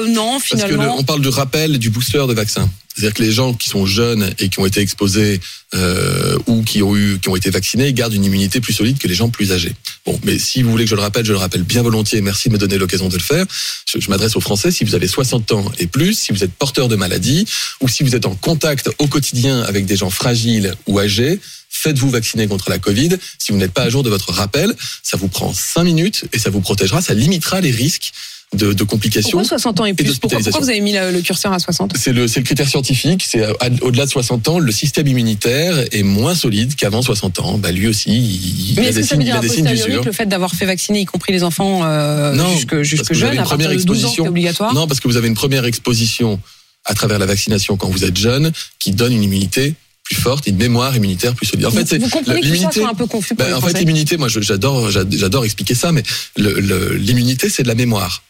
non, 0.09 0.33
Parce 0.33 0.49
que 0.49 0.54
le- 0.56 0.62
finalement. 0.62 0.97
on 0.99 1.04
parle 1.04 1.21
du 1.21 1.28
rappel 1.28 1.78
du 1.78 1.90
booster 1.90 2.25
de 2.26 2.33
vaccin. 2.33 2.68
C'est-à-dire 2.97 3.15
que 3.15 3.23
les 3.23 3.33
gens 3.33 3.53
qui 3.53 3.69
sont 3.69 3.85
jeunes 3.85 4.33
et 4.38 4.49
qui 4.49 4.59
ont 4.59 4.65
été 4.65 4.81
exposés 4.81 5.38
euh, 5.75 6.38
ou 6.47 6.62
qui 6.62 6.83
ont 6.83 6.97
eu, 6.97 7.19
qui 7.21 7.29
ont 7.29 7.37
été 7.37 7.50
vaccinés 7.50 7.93
gardent 7.93 8.15
une 8.15 8.25
immunité 8.25 8.59
plus 8.61 8.73
solide 8.73 8.97
que 8.97 9.07
les 9.07 9.15
gens 9.15 9.29
plus 9.29 9.53
âgés. 9.53 9.75
Bon, 10.07 10.19
mais 10.25 10.38
si 10.38 10.62
vous 10.62 10.71
voulez 10.71 10.85
que 10.85 10.91
je 10.91 10.95
le 10.95 11.03
rappelle, 11.03 11.26
je 11.26 11.33
le 11.33 11.38
rappelle 11.38 11.62
bien 11.62 11.83
volontiers. 11.83 12.23
Merci 12.23 12.49
de 12.49 12.55
me 12.55 12.59
donner 12.59 12.79
l'occasion 12.79 13.09
de 13.09 13.17
le 13.17 13.23
faire. 13.23 13.45
Je, 13.87 14.00
je 14.00 14.09
m'adresse 14.09 14.35
aux 14.35 14.41
Français. 14.41 14.71
Si 14.71 14.85
vous 14.85 14.95
avez 14.95 15.09
60 15.09 15.53
ans 15.53 15.71
et 15.79 15.87
plus, 15.87 16.15
si 16.15 16.33
vous 16.33 16.43
êtes 16.43 16.53
porteur 16.53 16.88
de 16.88 16.97
maladie 16.97 17.47
ou 17.83 17.88
si 17.88 18.03
vous 18.03 18.15
êtes 18.15 18.25
en 18.25 18.35
contact 18.35 18.88
au 18.99 19.09
quotidien 19.09 19.61
avec 19.62 19.85
des 19.85 19.97
gens 19.97 20.11
fragiles 20.11 20.75
ou 20.87 20.99
âgés, 20.99 21.38
faites-vous 21.69 22.09
vacciner 22.09 22.47
contre 22.47 22.71
la 22.71 22.79
Covid. 22.79 23.11
Si 23.38 23.53
vous 23.53 23.59
n'êtes 23.59 23.73
pas 23.73 23.83
à 23.83 23.91
jour 23.91 24.03
de 24.03 24.09
votre 24.09 24.33
rappel, 24.33 24.75
ça 25.03 25.19
vous 25.19 25.29
prend 25.29 25.53
5 25.53 25.85
minutes 25.85 26.25
et 26.33 26.38
ça 26.38 26.49
vous 26.49 26.61
protégera, 26.61 27.03
ça 27.03 27.12
limitera 27.12 27.61
les 27.61 27.71
risques 27.71 28.12
de, 28.55 28.73
de 28.73 28.85
complications. 28.85 29.31
Pourquoi 29.38 29.49
60 29.59 29.81
ans 29.81 29.85
et 29.87 29.93
plus 29.95 30.05
pourquoi, 30.19 30.21
pourquoi 30.21 30.38
d'hospitalisation. 30.38 30.61
vous 30.61 30.71
avez 30.71 30.81
mis 30.81 30.93
le, 30.93 31.11
le 31.17 31.21
curseur 31.21 31.53
à 31.53 31.59
60 31.59 31.97
C'est 31.97 32.12
le, 32.12 32.29
c'est 32.29 32.41
le 32.41 32.45
critère 32.45 32.69
scientifique. 32.69 33.25
C'est 33.26 33.43
euh, 33.43 33.53
au-delà 33.83 34.07
de 34.07 34.11
60 34.11 34.49
ans, 34.49 34.59
le 34.61 34.71
système 34.73 35.07
immunitaire 35.09 35.76
est 35.93 36.03
moins 36.05 36.35
solide 36.35 36.75
qu'avant 36.76 37.03
60 37.03 37.41
ans. 37.41 37.59
Bah, 37.59 37.73
lui 37.73 37.88
aussi, 37.88 38.11
il, 38.11 38.71
il 38.71 38.76
Mais 38.76 38.87
a 38.87 38.88
est-ce 38.91 38.99
des 38.99 39.03
signes, 39.03 39.23
il 39.23 39.31
a 39.31 39.38
a 39.38 39.41
des 39.41 39.49
signes 39.49 39.67
d'usure. 39.67 40.05
le 40.05 40.12
fait 40.12 40.26
d'avoir 40.26 40.55
fait 40.55 40.65
vacciner, 40.67 41.00
y 41.00 41.05
compris 41.05 41.33
les 41.33 41.43
enfants 41.43 41.81
euh, 41.85 42.35
Non, 42.35 42.50
jusque, 42.55 42.83
jusque 42.83 43.12
jeunes, 43.12 43.33
une 43.35 43.41
à 43.41 43.45
partir 43.45 43.69
de 43.69 43.75
12 43.75 43.75
ans, 43.75 43.75
exposition. 43.75 44.25
c'est 44.25 44.29
obligatoire 44.29 44.73
Non, 44.75 44.87
parce 44.87 45.00
que 45.00 45.09
vous 45.09 45.17
avez 45.17 45.29
une 45.29 45.35
première 45.35 45.65
exposition 45.65 46.38
à 46.85 46.95
travers 46.95 47.19
la 47.19 47.26
vaccination 47.26 47.76
quand 47.76 47.88
vous 47.88 48.05
êtes 48.05 48.17
jeune, 48.17 48.53
qui 48.79 48.93
donne 48.93 49.12
une 49.12 49.25
immunité 49.25 49.75
plus 50.05 50.15
forte, 50.15 50.47
une 50.47 50.57
mémoire 50.57 50.95
immunitaire 50.97 51.35
plus 51.35 51.47
solide. 51.47 51.67
En 51.67 51.71
vous, 51.71 51.85
fait, 51.85 51.99
vous 51.99 52.09
comprenez 52.09 52.41
que 52.41 52.47
tout 52.47 52.55
ça 52.62 52.71
soit 52.71 52.88
un 52.88 52.95
peu 52.95 53.07
confus 53.07 53.35
pour 53.35 53.45
Ben, 53.45 53.50
les 53.50 53.55
en 53.57 53.59
Français 53.59 53.73
fait, 53.75 53.81
l'immunité, 53.81 54.17
moi, 54.17 54.29
j'adore, 54.29 54.88
j'ad- 54.93 55.12
j'adore 55.12 55.45
expliquer 55.45 55.75
ça, 55.75 55.91
mais 55.91 56.05
le- 56.37 56.61
le- 56.61 56.95
l'immunité, 56.95 57.49
c'est 57.50 57.65
de 57.65 57.69
la 57.69 57.75
mémoire. 57.75 58.23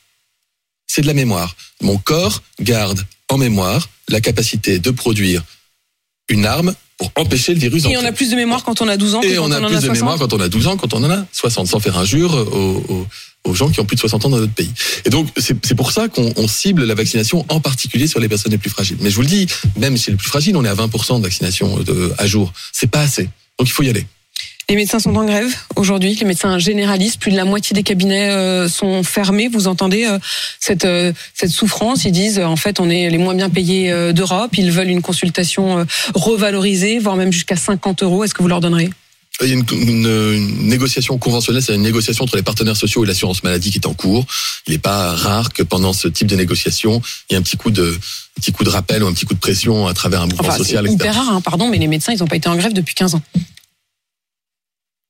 C'est 0.87 1.03
de 1.03 1.07
la 1.07 1.15
mémoire. 1.15 1.57
Mon 1.83 1.99
corps 1.99 2.43
garde 2.61 3.05
en 3.29 3.39
mémoire 3.39 3.89
la 4.09 4.21
capacité 4.21 4.79
de 4.79 4.91
produire 4.91 5.43
une 6.29 6.47
arme 6.47 6.75
pour 6.99 7.13
empêcher 7.17 7.53
le 7.55 7.61
virus 7.61 7.85
Et 7.85 7.97
on 7.97 8.05
a 8.05 8.13
plus 8.13 8.31
de 8.31 8.37
mémoire 8.37 8.65
quand 8.65 8.81
on 8.81 8.89
a 8.89 8.97
12 8.97 9.17
ans 9.17 9.21
que 9.21 9.27
Et 9.27 9.37
quand 9.37 9.45
on 9.45 9.53
a 9.53 9.61
en 9.61 9.67
plus 9.67 9.77
a 9.77 9.81
de 9.81 9.87
60 9.87 9.93
mémoire 9.97 10.19
quand 10.19 10.33
on 10.33 10.41
a 10.41 10.49
12 10.49 10.67
ans, 10.67 10.77
quand 10.77 10.95
on 10.95 11.05
en 11.05 11.11
a 11.11 11.27
60, 11.33 11.67
sans 11.67 11.81
faire 11.81 11.99
injure 11.99 12.35
aux, 12.35 12.85
aux, 12.89 13.07
aux 13.47 13.55
gens 13.55 13.71
qui 13.71 13.81
ont 13.81 13.85
plus 13.85 13.97
de 13.97 14.01
60 14.01 14.27
ans 14.27 14.31
dans 14.31 14.39
notre 14.39 14.53
pays. 14.53 14.73
Et 15.05 15.11
donc, 15.11 15.29
c'est 15.37 15.57
c'est 15.65 15.75
pour 15.75 15.93
ça 15.93 16.09
qu'on 16.09 16.33
on 16.37 16.49
cible 16.49 16.85
la 16.85 16.95
vaccination 16.95 17.45
en 17.49 17.61
particulier 17.61 18.07
sur 18.07 18.21
les 18.21 18.29
personnes 18.29 18.53
les 18.53 18.59
plus 18.59 18.71
fragiles. 18.71 18.99
Mais 19.01 19.11
je 19.11 19.17
vous 19.17 19.23
le 19.23 19.29
dis, 19.29 19.47
même 19.77 19.97
chez 19.97 20.11
les 20.11 20.17
plus 20.17 20.29
fragiles, 20.29 20.57
on 20.57 20.65
est 20.65 20.69
à 20.69 20.75
20% 20.75 21.19
de 21.19 21.23
vaccination 21.23 21.79
de, 21.79 22.13
à 22.19 22.27
jour. 22.27 22.53
C'est 22.73 22.91
pas 22.91 23.01
assez. 23.01 23.25
Donc, 23.59 23.69
il 23.69 23.73
faut 23.73 23.83
y 23.83 23.89
aller. 23.89 24.07
Les 24.69 24.75
médecins 24.75 24.99
sont 24.99 25.15
en 25.15 25.25
grève 25.25 25.55
aujourd'hui, 25.77 26.17
les 26.17 26.27
médecins 26.27 26.59
généralistes, 26.59 27.21
plus 27.21 27.31
de 27.31 27.37
la 27.37 27.45
moitié 27.45 27.73
des 27.73 27.85
cabinets 27.85 28.31
euh, 28.31 28.69
sont 28.69 29.05
fermés. 29.05 29.47
Vous 29.47 29.69
entendez 29.69 30.07
euh, 30.07 30.19
cette 30.59 30.85
euh, 30.85 31.13
cette 31.35 31.51
souffrance 31.51 32.05
Ils 32.05 32.11
disent 32.11 32.41
en 32.41 32.57
fait 32.57 32.81
on 32.81 32.91
est 32.91 33.09
les 33.09 33.19
moins 33.19 33.35
bien 33.35 33.49
payés 33.49 33.93
d'Europe. 34.13 34.51
Ils 34.59 34.73
veulent 34.73 34.89
une 34.91 35.03
consultation 35.03 35.87
revalorisée, 36.15 36.99
voire 36.99 37.15
même 37.15 37.33
jusqu'à 37.33 37.55
50 37.57 38.03
euros. 38.03 38.25
Est-ce 38.25 38.35
que 38.35 38.43
vous 38.43 38.49
leur 38.49 38.61
donnerez? 38.61 38.91
Il 39.43 39.49
y 39.49 39.51
a 39.53 39.55
une, 39.55 39.65
une- 39.71 40.07
une 40.35 40.67
négociation 40.69 41.19
conventionnelle, 41.19 41.63
c'est 41.63 41.75
une 41.75 41.83
négociation 41.83 42.25
entre 42.25 42.37
les 42.37 42.43
partenaires 42.43 42.75
sociaux 42.77 43.05
et 43.05 43.07
l'assurance 43.07 43.43
maladie 43.45 43.71
qui 43.71 43.77
est 43.79 43.87
en 43.87 43.93
cours. 43.95 44.25
Il 44.67 44.73
n'est 44.73 44.79
pas 44.79 45.13
rare 45.15 45.53
que 45.53 45.63
pendant 45.63 45.93
ce 45.93 46.09
type 46.09 46.27
de 46.27 46.37
négociation, 46.37 47.03
il 47.29 47.35
y 47.35 47.37
ait 47.37 47.39
un 47.39 47.43
petit 47.43 47.57
coup 47.59 47.71
de 47.71 47.93
un 47.93 48.41
petit 48.41 48.51
coup 48.51 48.65
de 48.65 48.71
rappel 48.71 49.05
ou 49.05 49.07
un 49.07 49.13
petit 49.13 49.27
coup 49.27 49.35
de 49.35 49.39
pression 49.39 49.87
à 49.87 49.95
travers 49.95 50.23
un 50.23 50.27
mouvement 50.27 50.41
Enfin, 50.49 50.53
c'est 50.57 50.65
social, 50.65 50.87
etc. 50.87 50.97
hyper 50.97 51.15
rare, 51.15 51.31
hein, 51.35 51.41
pardon, 51.43 51.69
mais 51.69 51.79
les 51.79 51.87
médecins 51.87 52.13
ils 52.13 52.19
n'ont 52.19 52.27
pas 52.27 52.37
été 52.37 52.49
en 52.49 52.57
grève 52.57 52.73
depuis 52.73 52.95
15 52.97 53.15
ans. 53.15 53.23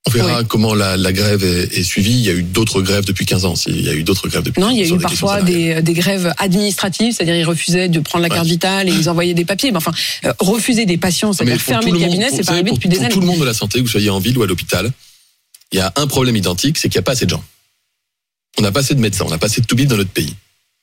On 0.07 0.11
verra 0.11 0.45
comment 0.45 0.75
la, 0.75 0.97
la 0.97 1.13
grève 1.13 1.43
est, 1.45 1.77
est 1.79 1.83
suivie. 1.83 2.13
Il 2.13 2.21
y 2.25 2.31
a 2.31 2.33
eu 2.33 2.43
d'autres 2.45 2.81
grèves 2.81 3.05
depuis 3.05 3.27
15 3.27 3.45
ans. 3.45 3.55
Il 3.67 3.81
y 3.85 3.89
a 3.89 3.93
eu 3.95 4.05
d'autres 4.05 4.29
grèves 4.29 4.45
depuis 4.45 4.61
Non, 4.61 4.71
il 4.71 4.79
y 4.79 4.83
a 4.83 4.87
eu 4.95 4.99
parfois 4.99 5.43
des, 5.43 5.83
des 5.83 5.93
grèves 5.95 6.33
administratives, 6.39 7.13
c'est-à-dire 7.15 7.35
ils 7.35 7.45
refusaient 7.45 7.89
de 7.89 7.99
prendre 8.01 8.23
la 8.23 8.29
carte 8.29 8.45
Ouais. 8.45 8.51
vitale 8.51 8.89
et 8.89 8.93
ils 8.93 9.09
envoyaient 9.11 9.35
des 9.35 9.45
papiers. 9.45 9.71
Mais 9.73 9.79
enfin, 9.79 9.93
euh, 10.25 10.33
refuser 10.39 10.87
des 10.87 10.97
patients, 10.97 11.33
c'est-à-dire 11.33 11.61
fermer 11.61 11.91
le 11.91 11.99
monde- 11.99 12.03
cabinet, 12.09 12.29
c'est 12.31 12.45
pas 12.47 12.53
arrivé 12.53 12.69
pour- 12.69 12.77
depuis 12.79 12.89
des 12.89 12.97
pour 12.97 13.05
années. 13.07 13.15
tout 13.15 13.21
le 13.21 13.27
monde 13.27 13.41
de 13.41 13.45
la 13.45 13.55
santé, 13.55 13.79
que 13.81 13.85
vous 13.85 13.91
soyez 13.91 14.11
en 14.11 14.21
ville 14.21 14.39
ou 14.39 14.43
à 14.43 14.47
l'hôpital, 14.47 14.93
il 15.73 15.79
y 15.79 15.81
a 15.81 15.93
un 15.97 16.07
problème 16.07 16.37
identique, 16.37 16.79
c'est 16.79 16.89
qu'il 16.89 16.99
n'y 16.99 17.03
a 17.03 17.03
pas 17.03 17.13
assez 17.13 17.25
de 17.27 17.31
gens. 17.31 17.43
On 18.59 18.63
n'a 18.63 18.71
pas 18.73 18.81
assez 18.81 18.95
de 18.95 19.01
médecins, 19.01 19.25
on 19.27 19.31
n'a 19.31 19.39
pas 19.39 19.47
assez 19.49 19.61
de 19.61 19.67
tout 19.67 19.75
dans 19.75 19.97
notre 19.97 20.11
pays. 20.11 20.35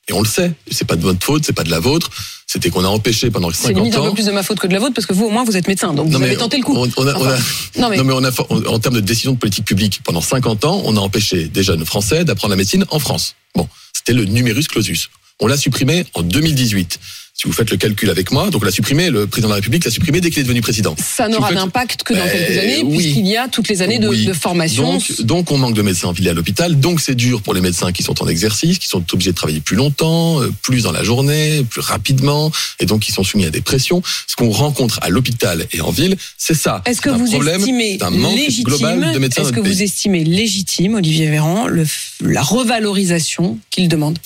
Et 0.09 0.13
on 0.13 0.21
le 0.21 0.27
sait. 0.27 0.51
C'est 0.69 0.85
pas 0.85 0.95
de 0.97 1.01
votre 1.01 1.23
faute, 1.23 1.45
c'est 1.45 1.53
pas 1.53 1.63
de 1.63 1.69
la 1.71 1.79
vôtre. 1.79 2.09
C'était 2.45 2.69
qu'on 2.69 2.83
a 2.83 2.87
empêché 2.89 3.31
pendant 3.31 3.49
C'est 3.51 3.67
50 3.67 3.75
limite 3.77 3.95
un 3.95 4.01
ans. 4.01 4.09
peu 4.09 4.13
plus 4.15 4.25
de 4.25 4.31
ma 4.31 4.43
faute 4.43 4.59
que 4.59 4.67
de 4.67 4.73
la 4.73 4.79
vôtre 4.79 4.93
parce 4.93 5.07
que 5.07 5.13
vous 5.13 5.25
au 5.25 5.29
moins 5.29 5.43
vous 5.45 5.55
êtes 5.57 5.67
médecin, 5.67 5.93
donc 5.93 6.09
vous 6.09 6.21
avez 6.21 6.35
tenté 6.35 6.57
le 6.57 6.63
coup. 6.63 6.75
On, 6.75 6.87
on 6.97 7.07
a, 7.07 7.13
on 7.15 7.25
a- 7.25 7.33
Enfin, 7.33 7.43
non 7.79 7.89
mais, 7.89 7.97
non, 7.97 8.03
mais 8.03 8.13
on 8.13 8.23
a, 8.23 8.29
on- 8.49 8.65
en 8.65 8.79
termes 8.79 8.95
de 8.95 8.99
décision 8.99 9.31
de 9.31 9.37
politique 9.37 9.65
publique, 9.65 10.01
pendant 10.03 10.21
50 10.21 10.65
ans, 10.65 10.81
on 10.85 10.95
a 10.97 10.99
empêché 10.99 11.45
des 11.47 11.63
jeunes 11.63 11.85
Français 11.85 12.25
d'apprendre 12.25 12.51
la 12.51 12.57
médecine 12.57 12.85
en 12.89 12.99
France. 12.99 13.35
Bon, 13.55 13.67
c'était 13.93 14.13
le 14.13 14.25
numerus 14.25 14.67
clausus. 14.67 15.09
On 15.39 15.47
l'a 15.47 15.57
supprimé 15.57 16.05
en 16.13 16.21
2018. 16.21 16.99
Si 17.35 17.47
vous 17.47 17.53
faites 17.53 17.71
le 17.71 17.77
calcul 17.77 18.11
avec 18.11 18.31
moi, 18.31 18.51
donc 18.51 18.61
on 18.61 18.65
l'a 18.65 18.71
supprimé, 18.71 19.09
le 19.09 19.25
président 19.25 19.47
de 19.47 19.53
la 19.53 19.55
République 19.55 19.83
l'a 19.83 19.89
supprimé 19.89 20.21
dès 20.21 20.29
qu'il 20.29 20.39
est 20.39 20.43
devenu 20.43 20.61
président. 20.61 20.95
ça 21.03 21.27
n'aura 21.27 21.51
d'impact 21.51 22.03
que 22.03 22.13
dans 22.13 22.23
Ben, 22.23 22.31
quelques 22.31 22.57
années 22.59 22.83
oui. 22.85 22.95
puisqu'il 22.97 23.27
y 23.27 23.35
a 23.35 23.47
toutes 23.47 23.67
les 23.69 23.81
années 23.81 23.97
de, 23.97 24.07
Oui. 24.07 24.25
de 24.25 24.33
formation. 24.33 24.93
Donc, 24.93 25.21
donc 25.23 25.51
on 25.51 25.57
manque 25.57 25.73
de 25.73 25.81
médecins 25.81 26.09
en 26.09 26.11
ville 26.11 26.27
et 26.27 26.29
à 26.29 26.33
l'hôpital. 26.33 26.79
Donc 26.79 27.01
c'est 27.01 27.15
dur 27.15 27.41
pour 27.41 27.55
les 27.55 27.59
médecins 27.59 27.91
qui 27.91 28.03
sont 28.03 28.21
en 28.21 28.27
exercice, 28.27 28.77
qui 28.77 28.87
sont 28.87 29.03
obligés 29.11 29.31
de 29.31 29.35
travailler 29.35 29.61
plus 29.61 29.75
longtemps, 29.75 30.41
euh, 30.43 30.53
plus 30.61 30.83
dans 30.83 30.91
la 30.91 31.03
journée, 31.03 31.65
plus 31.67 31.81
rapidement, 31.81 32.51
et 32.79 32.85
donc 32.85 33.01
qui 33.01 33.11
sont 33.11 33.23
soumis 33.23 33.45
à 33.45 33.49
des 33.49 33.61
pressions. 33.61 34.03
Ce 34.27 34.35
qu'on 34.35 34.51
rencontre 34.51 34.99
à 35.01 35.09
l'hôpital 35.09 35.65
et 35.73 35.81
en 35.81 35.89
ville, 35.89 36.15
c'est 36.37 36.53
ça. 36.55 36.83
Est-ce 36.85 37.01
que 37.01 37.09
un 37.09 37.17
vous 37.17 37.25
problème, 37.25 37.59
estimez 37.61 37.97
c'est 37.99 38.03
un 38.05 38.11
manque 38.11 38.35
légitime 38.37 38.63
global 38.65 39.11
de 39.11 39.17
médecins 39.19 39.41
Est-ce 39.41 39.49
dans 39.49 39.55
que 39.55 39.59
notre 39.61 39.69
vous 39.71 39.75
pays. 39.77 39.83
estimez 39.85 40.23
légitime, 40.23 40.93
Olivier 40.93 41.27
Véran, 41.31 41.65
le, 41.65 41.83
la 42.21 42.43
revalorisation 42.43 43.57
qu'il 43.71 43.87
demande? 43.89 44.19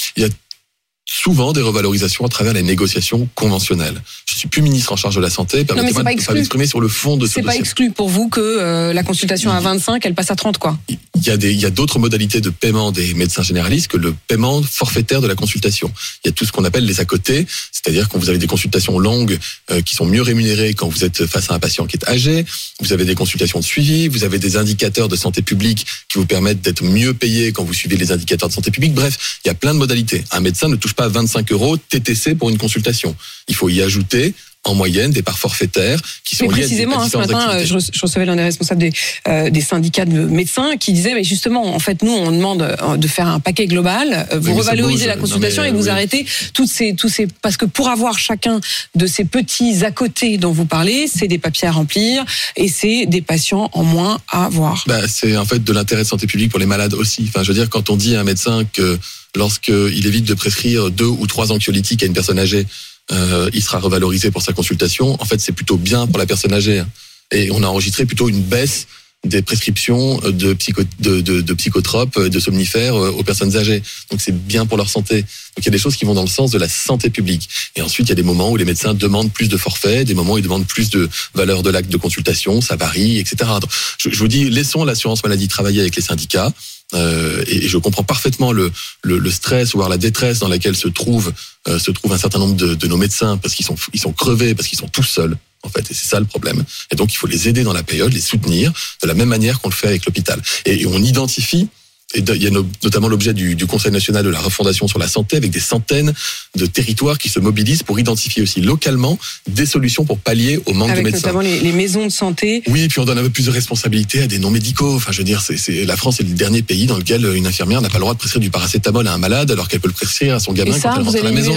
Souvent 1.09 1.53
des 1.53 1.61
revalorisations 1.61 2.25
à 2.25 2.29
travers 2.29 2.53
les 2.53 2.63
négociations 2.63 3.29
conventionnelles. 3.33 4.01
Je 4.29 4.35
suis 4.35 4.49
plus 4.49 4.61
ministre 4.61 4.91
en 4.91 4.97
charge 4.97 5.15
de 5.15 5.21
la 5.21 5.29
santé, 5.29 5.63
permettez-moi 5.63 6.03
de 6.03 6.17
pas 6.23 6.33
m'exprimer 6.33 6.67
sur 6.67 6.81
le 6.81 6.89
fond 6.89 7.15
de 7.15 7.25
ce 7.25 7.33
C'est 7.33 7.41
pas 7.41 7.55
exclu 7.55 7.91
pour 7.91 8.09
vous 8.09 8.27
que 8.27 8.41
euh, 8.41 8.93
la 8.93 9.03
consultation 9.03 9.51
à 9.51 9.59
25, 9.59 10.05
elle 10.05 10.13
passe 10.13 10.31
à 10.31 10.35
30 10.35 10.57
quoi. 10.57 10.77
Il 10.89 11.25
y 11.25 11.31
a 11.31 11.37
des, 11.37 11.53
il 11.53 11.59
y 11.59 11.65
a 11.65 11.69
d'autres 11.69 11.97
modalités 11.97 12.41
de 12.41 12.49
paiement 12.49 12.91
des 12.91 13.13
médecins 13.13 13.41
généralistes 13.41 13.87
que 13.87 13.97
le 13.97 14.13
paiement 14.27 14.61
forfaitaire 14.61 15.21
de 15.21 15.27
la 15.27 15.35
consultation. 15.35 15.91
Il 16.23 16.27
y 16.27 16.29
a 16.29 16.33
tout 16.33 16.45
ce 16.45 16.51
qu'on 16.51 16.65
appelle 16.65 16.85
les 16.85 16.99
à 16.99 17.05
côté, 17.05 17.47
c'est-à-dire 17.71 18.09
quand 18.09 18.19
vous 18.19 18.29
avez 18.29 18.37
des 18.37 18.47
consultations 18.47 18.99
longues 18.99 19.39
euh, 19.71 19.81
qui 19.81 19.95
sont 19.95 20.05
mieux 20.05 20.21
rémunérées 20.21 20.73
quand 20.73 20.89
vous 20.89 21.05
êtes 21.05 21.25
face 21.25 21.49
à 21.49 21.53
un 21.53 21.59
patient 21.59 21.85
qui 21.85 21.95
est 21.95 22.07
âgé, 22.09 22.45
vous 22.81 22.91
avez 22.91 23.05
des 23.05 23.15
consultations 23.15 23.59
de 23.59 23.63
suivi, 23.63 24.09
vous 24.09 24.25
avez 24.25 24.39
des 24.39 24.57
indicateurs 24.57 25.07
de 25.07 25.15
santé 25.15 25.41
publique 25.41 25.85
qui 26.09 26.17
vous 26.17 26.25
permettent 26.25 26.61
d'être 26.61 26.83
mieux 26.83 27.13
payé 27.13 27.53
quand 27.53 27.63
vous 27.63 27.73
suivez 27.73 27.95
les 27.95 28.11
indicateurs 28.11 28.49
de 28.49 28.53
santé 28.53 28.71
publique. 28.71 28.93
Bref, 28.93 29.39
il 29.45 29.47
y 29.47 29.51
a 29.51 29.53
plein 29.53 29.73
de 29.73 29.79
modalités. 29.79 30.23
Un 30.31 30.41
médecin 30.41 30.67
ne 30.67 30.75
touche 30.75 30.93
pas 30.97 31.07
25 31.07 31.51
euros 31.53 31.77
TTC 31.77 32.35
pour 32.35 32.49
une 32.49 32.57
consultation. 32.57 33.15
Il 33.47 33.55
faut 33.55 33.69
y 33.69 33.81
ajouter 33.81 34.33
en 34.63 34.73
moyenne 34.75 35.11
des 35.11 35.21
parts 35.21 35.37
forfaitaires 35.39 35.97
qui 36.25 36.35
sont 36.35 36.43
Mais 36.45 36.49
liées 36.49 36.55
à 36.55 36.65
précisément, 36.65 36.99
à 36.99 37.03
hein, 37.05 37.09
ce 37.09 37.15
matin, 37.17 37.63
je, 37.63 37.77
re- 37.77 37.89
je 37.93 37.99
recevais 38.01 38.25
l'un 38.25 38.35
des 38.35 38.43
responsables 38.43 38.81
des, 38.81 38.91
euh, 39.29 39.49
des 39.49 39.61
syndicats 39.61 40.03
de 40.03 40.19
médecins 40.25 40.75
qui 40.75 40.91
disait, 40.91 41.13
mais 41.13 41.23
justement, 41.23 41.73
en 41.73 41.79
fait, 41.79 42.01
nous, 42.01 42.11
on 42.11 42.31
demande 42.31 42.63
euh, 42.63 42.97
de 42.97 43.07
faire 43.07 43.27
un 43.27 43.39
paquet 43.39 43.65
global. 43.67 44.27
euh, 44.33 44.39
Vous 44.39 44.51
Oui, 44.51 44.57
revalorisez 44.57 45.05
la 45.05 45.15
consultation 45.15 45.61
mais, 45.63 45.69
et 45.69 45.71
vous 45.71 45.83
oui. 45.83 45.89
arrêtez 45.89 46.25
toutes 46.53 46.67
ces, 46.67 46.95
tous 46.95 47.07
ces, 47.07 47.27
parce 47.41 47.55
que 47.55 47.63
pour 47.65 47.87
avoir 47.87 48.19
chacun 48.19 48.59
de 48.95 49.07
ces 49.07 49.23
petits 49.23 49.85
à 49.85 49.91
côté 49.91 50.37
dont 50.37 50.51
vous 50.51 50.65
parlez, 50.65 51.07
c'est 51.07 51.27
des 51.29 51.37
papiers 51.37 51.69
à 51.69 51.71
remplir 51.71 52.25
et 52.57 52.67
c'est 52.67 53.05
des 53.05 53.21
patients 53.21 53.69
en 53.71 53.83
moins 53.83 54.19
à 54.27 54.49
voir. 54.49 54.83
Bah, 54.87 55.07
c'est 55.07 55.37
en 55.37 55.45
fait 55.45 55.63
de 55.63 55.71
l'intérêt 55.71 56.01
de 56.03 56.07
santé 56.07 56.27
publique 56.27 56.49
pour 56.51 56.59
les 56.59 56.65
malades 56.65 56.93
aussi. 56.95 57.23
Enfin, 57.29 57.41
je 57.43 57.49
veux 57.53 57.57
dire, 57.57 57.69
quand 57.69 57.89
on 57.89 57.95
dit 57.95 58.17
à 58.17 58.19
un 58.21 58.25
médecin 58.25 58.63
que 58.73 58.99
lorsqu'il 59.37 60.05
évite 60.05 60.25
de 60.25 60.33
prescrire 60.33 60.91
deux 60.91 61.05
ou 61.05 61.27
trois 61.27 61.51
anxiolytiques 61.51 62.03
à 62.03 62.05
une 62.05 62.13
personne 62.13 62.39
âgée, 62.39 62.65
euh, 63.11 63.49
il 63.53 63.63
sera 63.63 63.79
revalorisé 63.79 64.31
pour 64.31 64.41
sa 64.41 64.53
consultation, 64.53 65.21
en 65.21 65.25
fait, 65.25 65.39
c'est 65.39 65.53
plutôt 65.53 65.77
bien 65.77 66.07
pour 66.07 66.17
la 66.17 66.25
personne 66.25 66.53
âgée. 66.53 66.83
Et 67.31 67.49
on 67.51 67.63
a 67.63 67.67
enregistré 67.67 68.05
plutôt 68.05 68.27
une 68.29 68.41
baisse 68.41 68.87
des 69.25 69.41
prescriptions 69.41 70.19
de, 70.19 70.55
de, 70.99 71.53
psychotropes, 71.53 72.19
de 72.19 72.39
somnifères 72.39 72.95
euh, 72.95 73.11
aux 73.11 73.23
personnes 73.23 73.57
âgées. 73.57 73.81
Donc 74.11 74.21
c'est 74.21 74.31
bien 74.31 74.65
pour 74.65 74.77
leur 74.77 74.89
santé. 74.89 75.21
Donc 75.21 75.59
il 75.59 75.65
y 75.65 75.67
a 75.69 75.71
des 75.71 75.79
choses 75.79 75.95
qui 75.95 76.05
vont 76.05 76.13
dans 76.13 76.21
le 76.21 76.29
sens 76.29 76.51
de 76.51 76.57
la 76.57 76.69
santé 76.69 77.09
publique. 77.09 77.49
Et 77.75 77.81
ensuite, 77.81 78.07
il 78.07 78.09
y 78.09 78.13
a 78.13 78.15
des 78.15 78.23
moments 78.23 78.51
où 78.51 78.57
les 78.57 78.65
médecins 78.65 78.93
demandent 78.93 79.31
plus 79.31 79.49
de 79.49 79.57
forfaits, 79.57 80.07
des 80.07 80.13
moments 80.13 80.33
où 80.33 80.37
ils 80.37 80.43
demandent 80.43 80.67
plus 80.67 80.89
de 80.89 81.09
valeur 81.33 81.63
de 81.63 81.69
l'acte 81.69 81.89
de 81.89 81.97
consultation, 81.97 82.61
ça 82.61 82.75
varie, 82.75 83.17
etc. 83.17 83.49
Je, 83.97 84.09
je 84.09 84.19
vous 84.19 84.27
dis, 84.27 84.49
laissons 84.49 84.85
l'assurance 84.85 85.23
maladie 85.23 85.47
travailler 85.47 85.81
avec 85.81 85.95
les 85.95 86.03
syndicats. 86.03 86.53
Euh, 86.93 87.43
et, 87.47 87.67
je 87.67 87.77
comprends 87.77 88.03
parfaitement 88.03 88.51
le, 88.51 88.71
le, 89.03 89.17
le 89.17 89.31
stress, 89.31 89.73
voire 89.73 89.89
la 89.89 89.97
détresse 89.97 90.39
dans 90.39 90.47
laquelle 90.47 90.75
se 90.75 90.87
trouve 90.87 91.33
euh, 91.67 91.79
se 91.79 91.91
trouve 91.91 92.13
un 92.13 92.17
certain 92.17 92.39
nombre 92.39 92.55
de, 92.55 92.75
de 92.75 92.87
nos 92.87 92.95
médecins 92.95 93.35
parce 93.37 93.55
qu'ils 93.55 93.65
sont 93.65 93.75
ils 93.93 93.99
sont 93.99 94.13
crevés, 94.13 94.55
parce 94.55 94.69
qu'ils 94.69 94.79
sont 94.79 94.87
tout 94.87 95.03
seuls 95.03 95.37
en 95.63 95.69
fait, 95.69 95.91
et 95.91 95.93
c'est 95.93 96.05
ça 96.05 96.19
le 96.19 96.25
problème. 96.25 96.63
Et 96.91 96.95
donc 96.95 97.11
il 97.13 97.17
faut 97.17 97.27
les 97.27 97.49
aider 97.49 97.63
dans 97.63 97.73
la 97.73 97.83
période, 97.83 98.13
les 98.13 98.21
soutenir 98.21 98.71
de 99.01 99.07
la 99.07 99.13
même 99.13 99.27
manière 99.27 99.59
qu'on 99.59 99.69
le 99.69 99.75
fait 99.75 99.87
avec 99.87 100.05
l'hôpital. 100.05 100.41
Et 100.65 100.85
on 100.85 101.01
identifie 101.03 101.67
et 102.15 102.19
il 102.35 102.41
y 102.43 102.47
a 102.47 102.49
no- 102.51 102.65
notamment 102.83 103.09
l'objet 103.09 103.33
du, 103.33 103.55
du 103.55 103.65
Conseil 103.67 103.91
national 103.91 104.23
de 104.23 104.29
la 104.29 104.39
refondation 104.39 104.87
sur 104.87 104.97
la 104.97 105.09
santé, 105.09 105.35
avec 105.35 105.51
des 105.51 105.59
centaines 105.59 106.13
de 106.55 106.65
territoires 106.65 107.17
qui 107.17 107.27
se 107.27 107.39
mobilisent 107.39 107.83
pour 107.83 107.99
identifier 107.99 108.41
aussi 108.41 108.61
localement 108.61 109.19
des 109.47 109.65
solutions 109.65 110.05
pour 110.05 110.17
pallier 110.17 110.57
au 110.67 110.73
manque 110.73 110.91
Avec 110.91 111.03
de 111.03 111.09
médecins. 111.11 111.27
notamment 111.27 111.41
les, 111.41 111.59
les 111.59 111.73
maisons 111.73 112.05
de 112.05 112.11
santé. 112.11 112.63
Oui, 112.67 112.87
puis 112.87 112.99
on 112.99 113.05
donne 113.05 113.17
un 113.17 113.23
peu 113.23 113.29
plus 113.29 113.45
de 113.47 113.51
responsabilité 113.51 114.21
à 114.21 114.27
des 114.27 114.39
non 114.39 114.49
médicaux. 114.51 114.95
Enfin, 114.95 115.11
je 115.11 115.17
veux 115.17 115.23
dire, 115.25 115.41
c'est, 115.41 115.83
la 115.83 115.97
France 115.97 116.21
est 116.21 116.23
le 116.23 116.29
dernier 116.29 116.61
pays 116.61 116.85
dans 116.85 116.97
lequel 116.97 117.25
une 117.35 117.45
infirmière 117.45 117.81
n'a 117.81 117.89
pas 117.89 117.97
le 117.97 118.01
droit 118.01 118.13
de 118.13 118.19
prescrire 118.19 118.39
du 118.41 118.49
paracétamol 118.51 119.05
à 119.05 119.13
un 119.13 119.17
malade 119.17 119.51
alors 119.51 119.67
qu'elle 119.67 119.81
peut 119.81 119.89
le 119.89 119.93
prescrire 119.93 120.35
à 120.35 120.39
son 120.39 120.53
gamin 120.53 120.71
ça, 120.79 120.89
quand 120.89 120.99
elle 120.99 121.03
rentre 121.03 121.19
à 121.19 121.23
la 121.23 121.31
maison. 121.31 121.53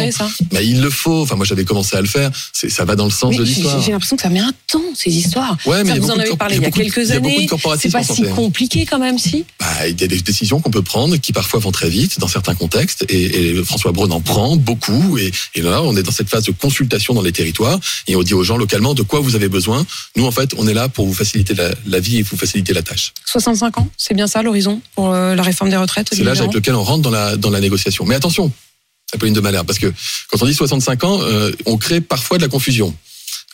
Mais 0.53 0.67
il 0.67 0.81
le 0.81 0.91
faut. 0.91 1.23
Enfin, 1.23 1.37
moi, 1.37 1.47
j'avais 1.47 1.65
commencé 1.65 1.97
à 1.97 2.01
le 2.01 2.09
faire. 2.09 2.31
Ça 2.53 2.85
va 2.85 2.97
dans 2.97 3.05
le 3.05 3.11
sens 3.13 3.31
Mais 3.31 3.39
de 3.39 3.45
l'histoire. 3.45 3.81
j'ai 3.81 3.93
l'impression 3.93 4.17
que 4.17 4.23
ça 4.23 4.31
met 4.31 4.41
un 4.41 4.53
temps, 4.67 4.83
ces 4.95 5.11
histoires. 5.13 5.57
Ouais, 5.65 5.85
mais 5.85 5.95
Ça, 5.95 6.01
vous 6.01 6.11
en 6.11 6.19
avez 6.19 6.37
parlé 6.37 6.57
il 6.57 6.63
y 6.63 6.67
a 6.67 6.71
quelques 6.73 7.13
années. 7.13 7.47
C'est 7.79 7.93
pas 7.93 8.03
si 8.03 8.27
hein. 8.27 8.33
compliqué 8.35 8.85
quand 8.85 8.99
même, 8.99 9.17
si 9.19 9.45
Bah, 9.61 9.87
il 9.89 10.01
y 10.01 10.05
a 10.05 10.09
des 10.09 10.21
décisions 10.41 10.61
qu'on 10.61 10.71
peut 10.71 10.83
prendre, 10.83 11.17
qui 11.17 11.33
parfois 11.33 11.61
vont 11.61 11.71
très 11.71 11.89
vite 11.89 12.19
dans 12.19 12.29
certains 12.29 12.55
contextes. 12.55 13.05
Et, 13.09 13.51
et 13.51 13.65
François 13.65 13.93
Braun 13.93 14.11
en 14.11 14.21
prend 14.21 14.57
beaucoup. 14.57 15.19
Et, 15.19 15.31
et, 15.55 15.61
là, 15.61 15.83
on 15.83 15.97
est 15.97 16.03
dans 16.03 16.13
cette 16.13 16.29
phase 16.29 16.45
de 16.45 16.53
consultation 16.53 17.15
dans 17.15 17.23
les 17.23 17.33
territoires 17.33 17.79
et 18.07 18.17
on 18.17 18.23
dit 18.23 18.35
aux 18.35 18.43
gens 18.43 18.57
localement 18.57 18.95
de 18.95 19.03
quoi 19.03 19.21
vous 19.21 19.35
avez 19.35 19.49
besoin. 19.49 19.85
Nous, 20.17 20.27
en 20.27 20.31
fait, 20.31 20.53
on 20.57 20.67
est 20.67 20.75
là 20.75 20.89
pour 20.89 21.07
vous 21.07 21.15
faciliter 21.15 21.55
la, 21.55 21.71
la 21.87 22.01
vie 22.01 22.19
et 22.19 22.23
vous 22.23 22.37
faciliter 22.37 22.73
la 22.73 22.83
tâche. 22.83 23.13
65 23.27 23.79
ans, 23.79 23.89
c'est 23.97 24.15
bien 24.15 24.27
ça 24.27 24.43
l'horizon 24.43 24.81
pour 24.95 25.13
euh, 25.13 25.35
la 25.35 25.43
réforme 25.43 25.71
des 25.71 25.77
retraites. 25.77 26.09
C'est 26.13 26.25
l'âge 26.25 26.41
avec 26.41 26.55
lequel 26.55 26.75
on 26.75 26.85
rentre 26.85 27.03
dans 27.03 27.11
la 27.11 27.37
dans 27.37 27.51
la 27.51 27.61
négociation. 27.61 28.05
Mais 28.07 28.15
attention, 28.15 28.51
Apolline 29.13 29.35
de 29.35 29.41
Malherbe, 29.41 29.67
parce 29.67 29.79
que 29.79 29.93
quand 30.31 30.43
on 30.43 30.47
dit 30.47 30.55
65 30.55 31.05
ans, 31.05 31.21
euh, 31.23 31.53
on 31.67 31.77
crée 31.77 32.01
parfois 32.01 32.39
de 32.39 32.43
la 32.43 32.49
confusion. 32.49 32.95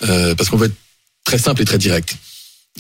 Euh, 0.03 0.35
parce 0.35 0.51
qu'on 0.51 0.57
veut 0.57 0.67
être 0.67 0.77
très 1.25 1.39
simple 1.39 1.63
et 1.63 1.65
très 1.65 1.79
direct. 1.79 2.17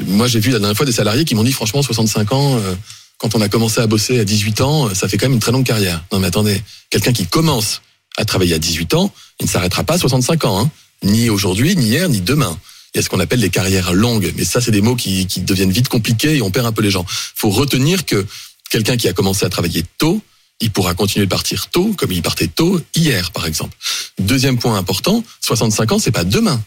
Moi, 0.04 0.26
j'ai 0.26 0.40
vu 0.40 0.50
la 0.50 0.58
dernière 0.58 0.76
fois 0.76 0.84
des 0.84 0.92
salariés 0.92 1.24
qui 1.24 1.34
m'ont 1.34 1.44
dit, 1.44 1.52
franchement, 1.52 1.82
65 1.82 2.32
ans, 2.32 2.58
euh, 2.58 2.74
quand 3.18 3.34
on 3.34 3.40
a 3.40 3.48
commencé 3.48 3.80
à 3.80 3.86
bosser 3.86 4.20
à 4.20 4.24
18 4.24 4.60
ans, 4.60 4.94
ça 4.94 5.08
fait 5.08 5.16
quand 5.16 5.26
même 5.26 5.34
une 5.34 5.40
très 5.40 5.52
longue 5.52 5.64
carrière. 5.64 6.04
Non, 6.12 6.18
mais 6.18 6.26
attendez, 6.26 6.60
quelqu'un 6.90 7.12
qui 7.12 7.26
commence 7.26 7.82
à 8.16 8.24
travailler 8.24 8.54
à 8.54 8.58
18 8.58 8.94
ans, 8.94 9.12
il 9.40 9.46
ne 9.46 9.50
s'arrêtera 9.50 9.84
pas 9.84 9.94
à 9.94 9.98
65 9.98 10.44
ans, 10.44 10.60
hein. 10.60 10.70
ni 11.02 11.30
aujourd'hui, 11.30 11.76
ni 11.76 11.86
hier, 11.86 12.08
ni 12.08 12.20
demain. 12.20 12.58
Il 12.94 12.98
y 12.98 13.00
a 13.00 13.02
ce 13.02 13.08
qu'on 13.08 13.20
appelle 13.20 13.40
les 13.40 13.50
carrières 13.50 13.92
longues, 13.92 14.32
mais 14.36 14.44
ça, 14.44 14.60
c'est 14.60 14.70
des 14.70 14.80
mots 14.80 14.96
qui, 14.96 15.26
qui 15.26 15.40
deviennent 15.40 15.70
vite 15.70 15.88
compliqués 15.88 16.36
et 16.36 16.42
on 16.42 16.50
perd 16.50 16.66
un 16.66 16.72
peu 16.72 16.82
les 16.82 16.90
gens. 16.90 17.04
faut 17.08 17.50
retenir 17.50 18.06
que 18.06 18.26
quelqu'un 18.70 18.96
qui 18.96 19.08
a 19.08 19.12
commencé 19.12 19.44
à 19.44 19.50
travailler 19.50 19.84
tôt, 19.98 20.22
il 20.60 20.70
pourra 20.70 20.94
continuer 20.94 21.26
de 21.26 21.30
partir 21.30 21.68
tôt, 21.68 21.94
comme 21.96 22.12
il 22.12 22.22
partait 22.22 22.46
tôt 22.46 22.80
hier, 22.94 23.30
par 23.32 23.46
exemple. 23.46 23.76
Deuxième 24.18 24.58
point 24.58 24.76
important, 24.76 25.22
65 25.42 25.92
ans, 25.92 25.98
c'est 25.98 26.10
pas 26.10 26.24
demain. 26.24 26.62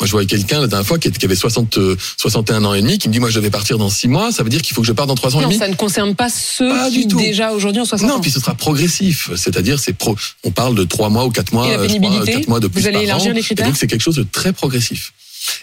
Moi, 0.00 0.06
je 0.08 0.12
voyais 0.12 0.26
quelqu'un 0.26 0.60
la 0.60 0.66
dernière 0.66 0.86
fois 0.86 0.98
qui 0.98 1.08
avait 1.24 1.36
60, 1.36 1.78
61 2.16 2.64
ans 2.64 2.74
et 2.74 2.82
demi 2.82 2.98
qui 2.98 3.08
me 3.08 3.12
dit, 3.12 3.20
moi, 3.20 3.30
je 3.30 3.38
vais 3.38 3.50
partir 3.50 3.78
dans 3.78 3.88
6 3.88 4.08
mois, 4.08 4.32
ça 4.32 4.42
veut 4.42 4.48
dire 4.48 4.60
qu'il 4.60 4.74
faut 4.74 4.80
que 4.80 4.86
je 4.86 4.92
parte 4.92 5.06
dans 5.06 5.14
3 5.14 5.36
ans 5.36 5.40
non, 5.40 5.42
et 5.42 5.50
demi. 5.50 5.58
ça 5.58 5.68
ne 5.68 5.74
concerne 5.74 6.16
pas 6.16 6.28
ceux 6.28 6.68
Pas 6.68 6.90
qui, 6.90 7.06
déjà 7.06 7.52
aujourd'hui 7.52 7.80
ont 7.82 7.84
60 7.84 8.08
Non, 8.08 8.16
ans. 8.16 8.20
puis 8.20 8.30
ce 8.32 8.40
sera 8.40 8.54
progressif. 8.56 9.30
C'est-à-dire, 9.36 9.78
c'est 9.78 9.92
pro, 9.92 10.16
on 10.42 10.50
parle 10.50 10.74
de 10.74 10.82
3 10.82 11.08
mois 11.08 11.24
ou 11.24 11.30
4 11.30 11.52
mois, 11.52 11.68
Et 11.68 11.76
la 11.76 11.82
euh, 11.82 12.24
4 12.24 12.48
mois 12.48 12.58
de 12.58 12.66
plus 12.66 12.80
Vous 12.80 12.86
allez 12.88 12.94
par 12.96 13.02
élargir 13.04 13.30
an. 13.30 13.34
les 13.34 13.42
critères 13.42 13.66
Et 13.66 13.68
donc, 13.68 13.76
c'est 13.78 13.86
quelque 13.86 14.00
chose 14.02 14.16
de 14.16 14.24
très 14.24 14.52
progressif. 14.52 15.12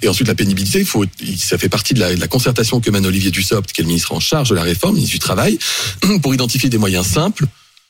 Et 0.01 0.07
ensuite, 0.07 0.27
la 0.27 0.35
pénibilité, 0.35 0.79
il 0.79 0.85
faut, 0.85 1.05
ça 1.37 1.57
fait 1.57 1.69
partie 1.69 1.93
de 1.93 1.99
la, 1.99 2.13
de 2.15 2.19
la 2.19 2.27
concertation 2.27 2.79
que 2.79 2.91
mène 2.91 3.05
Olivier 3.05 3.31
Dussopt, 3.31 3.71
qui 3.73 3.81
est 3.81 3.83
le 3.83 3.87
ministre 3.89 4.13
en 4.13 4.19
charge 4.19 4.49
de 4.49 4.55
la 4.55 4.63
réforme, 4.63 4.95
ministre 4.95 5.13
du 5.15 5.19
Travail, 5.19 5.57
pour 6.21 6.33
identifier 6.33 6.69
des 6.69 6.77
moyens 6.77 7.05
simples 7.07 7.45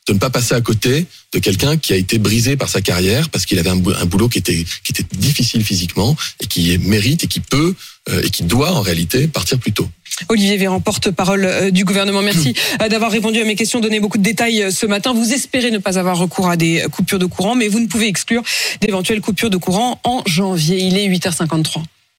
de 0.09 0.13
ne 0.15 0.19
pas 0.19 0.31
passer 0.31 0.55
à 0.55 0.61
côté 0.61 1.05
de 1.33 1.39
quelqu'un 1.39 1.77
qui 1.77 1.93
a 1.93 1.95
été 1.95 2.17
brisé 2.17 2.57
par 2.57 2.67
sa 2.67 2.81
carrière 2.81 3.29
parce 3.29 3.45
qu'il 3.45 3.59
avait 3.59 3.69
un, 3.69 3.75
bou- 3.75 3.93
un 3.95 4.05
boulot 4.05 4.27
qui 4.27 4.39
était, 4.39 4.65
difficile 5.13 5.63
physiquement 5.63 6.15
et 6.41 6.47
qui 6.47 6.75
mérite 6.79 7.23
et 7.23 7.27
qui 7.27 7.39
peut 7.39 7.75
euh, 8.09 8.23
et 8.23 8.29
qui 8.31 8.41
doit 8.43 8.71
en 8.73 8.81
réalité 8.81 9.27
partir 9.27 9.59
plus 9.59 9.71
tôt. 9.71 9.87
Olivier 10.27 10.57
Véran, 10.57 10.81
porte-parole 10.81 11.45
euh, 11.45 11.69
du 11.69 11.85
gouvernement. 11.85 12.23
Merci 12.23 12.55
euh, 12.81 12.89
d'avoir 12.89 13.11
répondu 13.11 13.39
à 13.39 13.45
mes 13.45 13.55
questions, 13.55 13.79
donné 13.79 13.99
beaucoup 13.99 14.17
de 14.17 14.23
détails 14.23 14.71
ce 14.71 14.87
matin. 14.87 15.13
Vous 15.13 15.31
espérez 15.31 15.69
ne 15.69 15.77
pas 15.77 15.99
avoir 15.99 16.17
recours 16.17 16.49
à 16.49 16.57
des 16.57 16.83
coupures 16.91 17.19
de 17.19 17.27
courant, 17.27 17.53
mais 17.53 17.67
vous 17.67 17.79
ne 17.79 17.87
pouvez 17.87 18.07
exclure 18.07 18.41
d'éventuelles 18.81 19.21
coupures 19.21 19.51
de 19.51 19.57
courant 19.57 20.01
en 20.03 20.23
janvier. 20.25 20.79
Il 20.79 20.97
est 20.97 21.07
8h53. 21.07 21.83